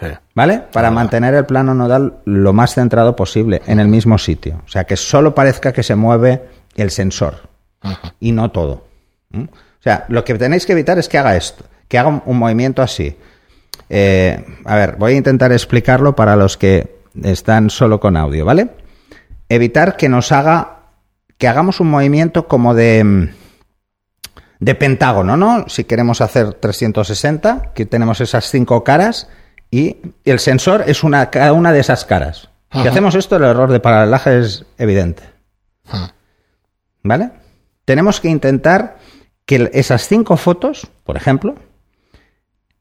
Sí. 0.00 0.06
¿Vale? 0.36 0.62
Para 0.72 0.92
mantener 0.92 1.34
el 1.34 1.44
plano 1.44 1.74
nodal 1.74 2.18
lo 2.24 2.52
más 2.52 2.72
centrado 2.74 3.16
posible, 3.16 3.62
en 3.66 3.80
el 3.80 3.88
mismo 3.88 4.16
sitio. 4.16 4.62
O 4.64 4.68
sea, 4.68 4.84
que 4.84 4.96
solo 4.96 5.34
parezca 5.34 5.72
que 5.72 5.82
se 5.82 5.96
mueve 5.96 6.44
el 6.76 6.90
sensor 6.92 7.49
y 8.18 8.32
no 8.32 8.50
todo. 8.50 8.86
¿Mm? 9.30 9.44
O 9.44 9.82
sea, 9.82 10.04
lo 10.08 10.24
que 10.24 10.34
tenéis 10.34 10.66
que 10.66 10.72
evitar 10.72 10.98
es 10.98 11.08
que 11.08 11.18
haga 11.18 11.36
esto, 11.36 11.64
que 11.88 11.98
haga 11.98 12.08
un, 12.08 12.22
un 12.26 12.38
movimiento 12.38 12.82
así. 12.82 13.16
Eh, 13.88 14.44
a 14.64 14.76
ver, 14.76 14.96
voy 14.96 15.14
a 15.14 15.16
intentar 15.16 15.52
explicarlo 15.52 16.14
para 16.14 16.36
los 16.36 16.56
que 16.56 17.00
están 17.22 17.70
solo 17.70 17.98
con 17.98 18.16
audio, 18.16 18.44
¿vale? 18.44 18.68
Evitar 19.48 19.96
que 19.96 20.08
nos 20.08 20.30
haga, 20.30 20.82
que 21.38 21.48
hagamos 21.48 21.80
un 21.80 21.90
movimiento 21.90 22.46
como 22.46 22.74
de, 22.74 23.02
mm, 23.02 23.28
de 24.60 24.74
pentágono, 24.76 25.36
¿no? 25.36 25.64
Si 25.68 25.84
queremos 25.84 26.20
hacer 26.20 26.54
360, 26.54 27.72
que 27.74 27.86
tenemos 27.86 28.20
esas 28.20 28.48
cinco 28.50 28.84
caras 28.84 29.28
y 29.70 29.96
el 30.24 30.38
sensor 30.38 30.84
es 30.86 31.02
una, 31.02 31.30
cada 31.30 31.52
una 31.52 31.72
de 31.72 31.80
esas 31.80 32.04
caras. 32.04 32.48
Si 32.72 32.86
hacemos 32.86 33.16
esto, 33.16 33.36
el 33.36 33.42
error 33.42 33.72
de 33.72 33.80
paralelaje 33.80 34.38
es 34.38 34.64
evidente. 34.78 35.24
¿Vale? 37.02 37.32
Tenemos 37.84 38.20
que 38.20 38.28
intentar 38.28 38.98
que 39.44 39.70
esas 39.72 40.06
cinco 40.06 40.36
fotos, 40.36 40.86
por 41.04 41.16
ejemplo, 41.16 41.56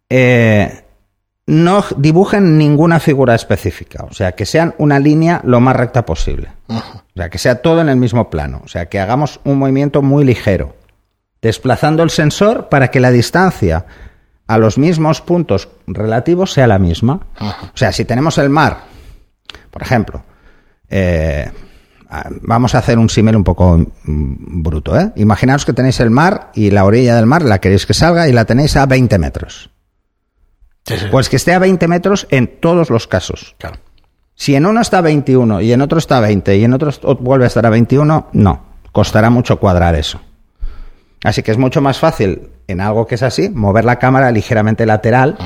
eh, 0.10 0.84
no 1.50 1.84
dibujen 1.98 2.60
ninguna 2.60 3.00
figura 3.00 3.34
específica. 3.34 4.04
O 4.04 4.14
sea, 4.14 4.34
que 4.34 4.46
sean 4.46 4.76
una 4.78 5.00
línea 5.00 5.42
lo 5.44 5.60
más 5.60 5.76
recta 5.76 6.06
posible. 6.06 6.50
O 6.68 6.82
sea, 7.16 7.30
que 7.30 7.40
sea 7.40 7.62
todo 7.64 7.82
en 7.82 7.90
el 7.90 7.98
mismo 7.98 8.30
plano. 8.30 8.62
O 8.64 8.68
sea, 8.68 8.88
que 8.88 9.00
hagamos 9.00 9.40
un 9.44 9.58
movimiento 9.58 10.04
muy 10.04 10.24
ligero, 10.24 10.76
desplazando 11.42 12.04
el 12.04 12.12
sensor 12.12 12.70
para 12.70 12.92
que 12.92 13.00
la 13.00 13.10
distancia 13.10 13.88
a 14.46 14.58
los 14.60 14.78
mismos 14.78 15.22
puntos 15.22 15.70
relativos 15.88 16.54
sea 16.54 16.68
la 16.68 16.78
misma. 16.78 17.22
O 17.40 17.78
sea, 17.78 17.92
si 17.92 18.06
tenemos 18.06 18.38
el 18.38 18.50
mar, 18.50 18.82
por 19.72 19.82
ejemplo, 19.82 20.24
eh, 20.88 21.52
vamos 22.41 22.76
a 22.76 22.80
hacer 22.80 22.98
un 22.98 23.10
símil 23.10 23.36
un 23.36 23.43
poco 23.43 23.78
mm, 23.78 24.62
bruto. 24.63 25.00
¿eh? 25.00 25.12
Imaginaos 25.15 25.65
que 25.65 25.74
tenéis 25.74 26.00
el 26.00 26.10
mar 26.10 26.52
y 26.56 26.72
la 26.72 26.86
orilla 26.86 27.15
del 27.15 27.26
mar 27.26 27.43
la 27.43 27.60
queréis 27.60 27.86
que 27.86 27.93
salga 27.93 28.28
y 28.28 28.32
la 28.34 28.45
tenéis 28.45 28.76
a 28.78 28.86
20 28.86 29.17
metros. 29.19 29.69
Sí, 30.86 30.98
sí. 30.98 31.06
Pues 31.12 31.30
que 31.30 31.36
esté 31.36 31.54
a 31.54 31.60
20 31.60 31.88
metros 31.88 32.26
en 32.32 32.60
todos 32.60 32.89
los 32.89 33.08
casos. 33.08 33.56
claro. 33.60 33.78
Si 34.34 34.56
en 34.56 34.65
uno 34.65 34.80
está 34.80 35.00
a 35.00 35.02
21 35.02 35.60
y 35.62 35.74
en 35.74 35.82
otro 35.82 36.00
está 36.00 36.17
a 36.17 36.22
20 36.22 36.58
y 36.58 36.63
en 36.63 36.74
otro 36.74 36.91
vuelve 37.19 37.43
a 37.43 37.48
estar 37.48 37.65
a 37.65 37.69
21, 37.69 38.30
no. 38.32 38.65
Costará 38.93 39.30
mucho 39.30 39.60
cuadrar 39.60 39.95
eso. 39.95 40.22
Así 41.26 41.43
que 41.43 41.52
es 41.52 41.58
mucho 41.58 41.82
más 41.82 42.00
fácil 42.00 42.48
en 42.67 42.80
algo 42.80 43.06
que 43.06 43.15
es 43.15 43.24
así, 43.24 43.50
mover 43.50 43.84
la 43.84 44.00
cámara 44.00 44.32
ligeramente 44.32 44.86
lateral 44.86 45.38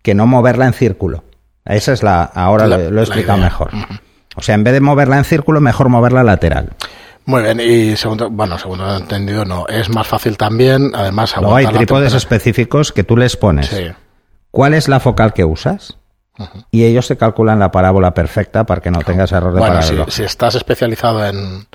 que 0.00 0.14
no 0.14 0.26
moverla 0.26 0.66
en 0.66 0.72
círculo. 0.72 1.22
Esa 1.66 1.92
es 1.92 2.02
la. 2.02 2.22
Ahora 2.24 2.66
La- 2.66 2.78
lo, 2.78 2.90
lo 2.90 3.00
he 3.00 3.04
explicado 3.04 3.38
mejor. 3.38 3.70
O 4.36 4.42
sea, 4.42 4.54
en 4.54 4.64
vez 4.64 4.72
de 4.74 4.80
moverla 4.80 5.18
en 5.18 5.24
círculo, 5.24 5.60
mejor 5.60 5.88
moverla 5.88 6.22
lateral. 6.22 6.70
Muy 7.26 7.42
bien, 7.42 7.60
y 7.60 7.96
segundo, 7.96 8.30
bueno, 8.30 8.58
segundo 8.58 8.96
entendido, 8.96 9.44
no. 9.44 9.66
Es 9.68 9.88
más 9.90 10.06
fácil 10.06 10.36
también, 10.36 10.92
además, 10.94 11.34
Luego 11.36 11.56
hay 11.56 11.66
trípodes 11.66 12.14
específicos 12.14 12.92
que 12.92 13.04
tú 13.04 13.16
les 13.16 13.36
pones. 13.36 13.66
Sí. 13.66 13.86
¿Cuál 14.50 14.74
es 14.74 14.88
la 14.88 15.00
focal 15.00 15.32
que 15.32 15.44
usas? 15.44 15.96
Y 16.70 16.84
ellos 16.84 17.06
te 17.06 17.16
calculan 17.18 17.58
la 17.58 17.70
parábola 17.70 18.14
perfecta 18.14 18.64
para 18.64 18.80
que 18.80 18.90
no 18.90 19.00
tengas 19.00 19.30
error 19.32 19.52
de 19.52 19.58
Bueno, 19.60 19.82
si, 19.82 19.88
paralelo. 19.90 20.10
si 20.10 20.22
estás 20.22 20.54
especializado 20.54 21.24
en, 21.26 21.66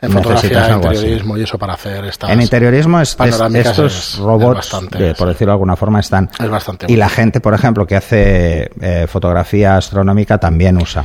En 0.00 0.12
fotografía, 0.12 0.70
interiorismo 0.70 1.36
y 1.36 1.42
eso 1.42 1.58
para 1.58 1.72
hacer 1.74 2.04
estas... 2.04 2.30
En 2.30 2.40
interiorismo 2.40 3.00
es, 3.00 3.16
es- 3.18 3.40
estos 3.54 3.92
es- 3.92 4.14
es 4.14 4.18
robots, 4.18 4.54
bastante, 4.58 5.10
eh, 5.10 5.14
por 5.18 5.26
decirlo 5.28 5.50
de 5.50 5.54
alguna 5.54 5.74
forma, 5.74 5.98
están. 5.98 6.30
Es 6.38 6.48
bastante 6.48 6.86
Y 6.88 6.94
la 6.96 7.08
gente, 7.08 7.40
por 7.40 7.52
ejemplo, 7.52 7.84
que 7.86 7.96
hace 7.96 8.70
eh, 8.80 9.06
fotografía 9.08 9.76
astronómica 9.76 10.38
también 10.38 10.76
usa. 10.80 11.04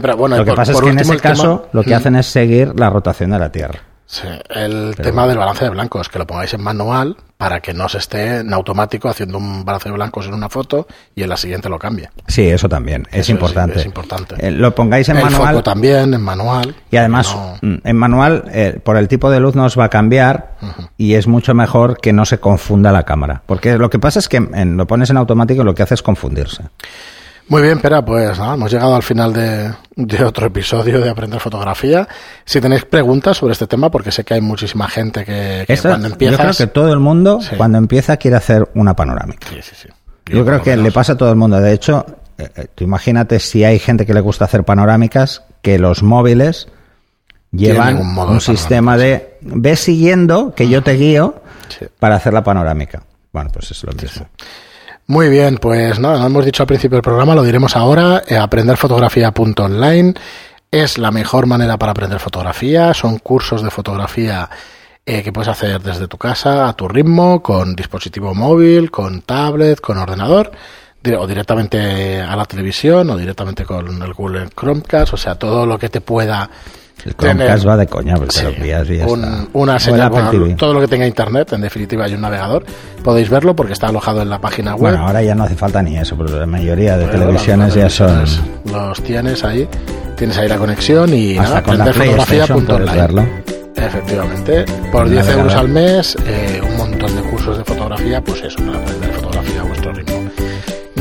Pero 0.00 0.16
bueno, 0.16 0.36
Lo 0.36 0.44
que 0.44 0.50
por- 0.50 0.56
pasa 0.56 0.72
es 0.72 0.80
que 0.80 0.88
en 0.90 0.98
ese 0.98 1.10
tema- 1.16 1.20
caso 1.20 1.68
lo 1.72 1.82
que 1.82 1.90
Mm. 1.90 1.94
hacen 1.94 2.16
es 2.16 2.26
seguir 2.26 2.72
la 2.78 2.90
rotación 2.90 3.30
de 3.30 3.38
la 3.38 3.50
Tierra. 3.50 3.80
Sí, 4.04 4.28
el 4.50 4.94
tema 4.96 5.26
del 5.26 5.38
balance 5.38 5.64
de 5.64 5.70
blancos, 5.70 6.10
que 6.10 6.18
lo 6.18 6.26
pongáis 6.26 6.52
en 6.52 6.60
manual 6.62 7.16
para 7.38 7.60
que 7.60 7.72
no 7.72 7.88
se 7.88 7.96
esté 7.96 8.40
en 8.40 8.52
automático 8.52 9.08
haciendo 9.08 9.38
un 9.38 9.64
balance 9.64 9.88
de 9.88 9.94
blancos 9.94 10.26
en 10.26 10.34
una 10.34 10.50
foto 10.50 10.86
y 11.14 11.22
en 11.22 11.30
la 11.30 11.38
siguiente 11.38 11.70
lo 11.70 11.78
cambie. 11.78 12.10
Sí, 12.28 12.46
eso 12.46 12.68
también, 12.68 13.06
es 13.10 13.20
Eso 13.20 13.32
importante. 13.32 13.78
es 13.80 13.86
importante. 13.86 14.34
Eh, 14.38 14.50
lo 14.50 14.74
pongáis 14.74 15.08
en 15.08 15.16
el 15.16 15.24
manual. 15.24 15.48
foco 15.54 15.62
también, 15.62 16.12
en 16.12 16.20
manual. 16.20 16.74
Y 16.90 16.96
además, 16.98 17.34
No- 17.34 17.56
mm, 17.62 17.76
en 17.84 17.96
manual, 17.96 18.44
eh, 18.52 18.78
por 18.84 18.98
el 18.98 19.08
tipo 19.08 19.30
de 19.30 19.40
luz 19.40 19.54
nos 19.54 19.78
va 19.78 19.84
a 19.84 19.88
cambiar 19.88 20.56
y 20.98 21.14
es 21.14 21.26
mucho 21.26 21.54
mejor 21.54 21.98
que 21.98 22.12
no 22.12 22.26
se 22.26 22.38
confunda 22.38 22.92
la 22.92 23.04
cámara. 23.04 23.40
Porque 23.46 23.78
lo 23.78 23.88
que 23.88 23.98
pasa 23.98 24.18
es 24.18 24.28
que 24.28 24.36
en- 24.36 24.76
lo 24.76 24.86
pones 24.86 25.08
en 25.08 25.16
automático 25.16 25.62
y 25.62 25.64
lo 25.64 25.74
que 25.74 25.84
hace 25.84 25.94
es 25.94 26.02
confundirse. 26.02 26.64
Muy 27.48 27.60
bien, 27.62 27.80
Pera, 27.80 28.02
pues 28.04 28.38
nada, 28.38 28.54
hemos 28.54 28.70
llegado 28.72 28.94
al 28.94 29.02
final 29.02 29.32
de, 29.32 29.72
de 29.96 30.24
otro 30.24 30.46
episodio 30.46 31.00
de 31.00 31.10
Aprender 31.10 31.38
Fotografía. 31.40 32.08
Si 32.44 32.60
tenéis 32.60 32.84
preguntas 32.86 33.36
sobre 33.36 33.52
este 33.52 33.66
tema, 33.66 33.90
porque 33.90 34.10
sé 34.10 34.24
que 34.24 34.34
hay 34.34 34.40
muchísima 34.40 34.88
gente 34.88 35.24
que, 35.24 35.66
cuando 35.82 36.08
yo 36.08 36.36
creo 36.36 36.52
que 36.56 36.66
todo 36.68 36.92
el 36.92 36.98
mundo, 37.00 37.40
Sí. 37.42 37.56
cuando 37.56 37.76
empieza, 37.78 38.16
quiere 38.16 38.36
hacer 38.38 38.68
una 38.74 38.94
panorámica. 38.94 39.48
Sí, 39.50 39.56
sí, 39.62 39.74
sí. 39.82 39.88
Yo, 40.26 40.46
creo 40.46 40.62
que 40.62 40.70
menos. 40.70 40.84
le 40.84 40.92
pasa 40.92 41.12
a 41.12 41.16
todo 41.16 41.30
el 41.30 41.36
mundo. 41.36 41.60
De 41.60 41.72
hecho, 41.72 42.06
eh, 42.38 42.48
eh, 42.56 42.66
tú 42.74 42.84
imagínate 42.84 43.38
si 43.38 43.64
hay 43.64 43.78
gente 43.78 44.06
que 44.06 44.14
le 44.14 44.20
gusta 44.20 44.46
hacer 44.46 44.64
panorámicas, 44.64 45.42
que 45.60 45.78
los 45.78 46.02
móviles 46.02 46.68
llevan 47.50 47.98
un 47.98 48.40
sistema 48.40 48.96
de 48.96 49.36
ve 49.42 49.76
siguiendo 49.76 50.54
que 50.54 50.68
yo 50.68 50.82
te 50.82 50.92
guío 50.94 51.42
Sí. 51.68 51.86
para 51.98 52.16
hacer 52.16 52.32
la 52.32 52.42
panorámica. 52.42 53.02
Bueno, 53.32 53.50
pues 53.52 53.70
es 53.72 53.82
lo 53.84 53.92
mismo. 53.92 54.26
Muy 55.12 55.28
bien, 55.28 55.58
pues 55.58 55.98
nada, 55.98 56.20
lo 56.20 56.24
hemos 56.24 56.46
dicho 56.46 56.62
al 56.62 56.66
principio 56.66 56.96
del 56.96 57.02
programa, 57.02 57.34
lo 57.34 57.42
diremos 57.42 57.76
ahora. 57.76 58.22
eh, 58.26 58.38
aprenderfotografía.online 58.38 60.14
es 60.70 60.96
la 60.96 61.10
mejor 61.10 61.44
manera 61.44 61.76
para 61.76 61.92
aprender 61.92 62.18
fotografía. 62.18 62.94
Son 62.94 63.18
cursos 63.18 63.62
de 63.62 63.70
fotografía 63.70 64.48
eh, 65.04 65.22
que 65.22 65.30
puedes 65.30 65.48
hacer 65.48 65.82
desde 65.82 66.08
tu 66.08 66.16
casa 66.16 66.66
a 66.66 66.72
tu 66.72 66.88
ritmo, 66.88 67.42
con 67.42 67.76
dispositivo 67.76 68.34
móvil, 68.34 68.90
con 68.90 69.20
tablet, 69.20 69.82
con 69.82 69.98
ordenador, 69.98 70.50
o 71.18 71.26
directamente 71.26 72.18
a 72.22 72.34
la 72.34 72.46
televisión, 72.46 73.10
o 73.10 73.18
directamente 73.18 73.66
con 73.66 74.02
el 74.02 74.14
Google 74.14 74.48
Chromecast, 74.58 75.12
o 75.12 75.18
sea, 75.18 75.34
todo 75.34 75.66
lo 75.66 75.78
que 75.78 75.90
te 75.90 76.00
pueda. 76.00 76.48
El 77.04 77.14
Chromecast 77.16 77.66
va 77.66 77.76
de 77.76 77.86
coña, 77.88 78.14
porque 78.16 78.30
Sí, 78.36 78.44
lo 78.44 78.52
pillas 78.54 78.88
y 78.90 78.96
ya 78.98 79.06
un- 79.06 79.24
está. 79.24 79.46
una 79.54 79.78
señal, 79.80 80.10
bueno, 80.10 80.30
TV. 80.30 80.54
todo 80.54 80.72
lo 80.72 80.80
que 80.80 80.86
tenga 80.88 81.06
internet, 81.06 81.52
en 81.52 81.60
definitiva 81.62 82.04
hay 82.04 82.14
un 82.14 82.20
navegador, 82.20 82.64
podéis 83.02 83.28
verlo 83.28 83.56
porque 83.56 83.72
está 83.72 83.88
alojado 83.88 84.22
en 84.22 84.30
la 84.30 84.40
página 84.40 84.72
web. 84.74 84.92
Bueno, 84.92 85.06
ahora 85.08 85.20
ya 85.22 85.34
no 85.34 85.42
hace 85.44 85.56
falta 85.56 85.82
ni 85.82 85.96
eso, 85.98 86.16
porque 86.16 86.32
la 86.34 86.46
mayoría 86.46 86.96
de 86.96 87.06
Bueno, 87.06 87.18
televisiones 87.20 87.74
ya 87.74 87.90
son... 87.90 88.24
Los 88.70 89.02
tienes 89.02 89.42
ahí, 89.42 89.68
tienes 90.16 90.38
ahí 90.38 90.48
la 90.48 90.58
conexión 90.58 91.12
y 91.12 91.36
Hasta 91.38 91.48
nada, 91.48 91.62
con 91.64 91.78
la 91.78 91.84
PlayStation 91.92 92.64
puedes 92.66 92.92
verlo. 92.94 93.26
Efectivamente, 93.74 94.64
por 94.92 95.02
Un 95.04 95.10
10 95.10 95.24
navegador. 95.24 95.40
euros 95.50 95.54
al 95.60 95.68
mes, 95.68 96.16
eh, 96.26 96.60
un 96.62 96.76
montón 96.76 97.16
de 97.16 97.22
cursos 97.22 97.58
de 97.58 97.64
fotografía, 97.64 98.20
pues 98.22 98.42
eso, 98.42 98.58
para 98.64 98.78
aprender 98.78 99.10
fotografía 99.12 99.60
a 99.60 99.64
vuestro 99.64 99.92
ritmo. 99.92 100.11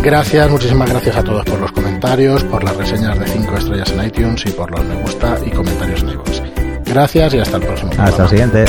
Gracias, 0.04 0.50
muchísimas 0.50 0.90
gracias 0.90 1.16
a 1.16 1.24
todos 1.24 1.46
por 1.46 1.60
los 1.60 1.72
comentarios, 1.72 2.44
por 2.46 2.64
las 2.64 2.76
reseñas 2.76 3.20
de 3.20 3.28
5 3.28 3.56
estrellas 3.56 3.92
en 3.92 4.04
iTunes 4.06 4.44
y 4.48 4.50
por 4.50 4.72
los 4.72 4.84
me 4.84 4.96
gusta 5.02 5.38
y 5.46 5.52
comentarios 5.52 6.02
en 6.02 6.10
iVoox. 6.10 6.42
Gracias 6.86 7.34
y 7.36 7.40
hasta 7.40 7.58
el 7.58 7.64
próximo 7.64 7.92
Hasta 7.98 8.24
el 8.24 8.30
siguiente. 8.30 8.66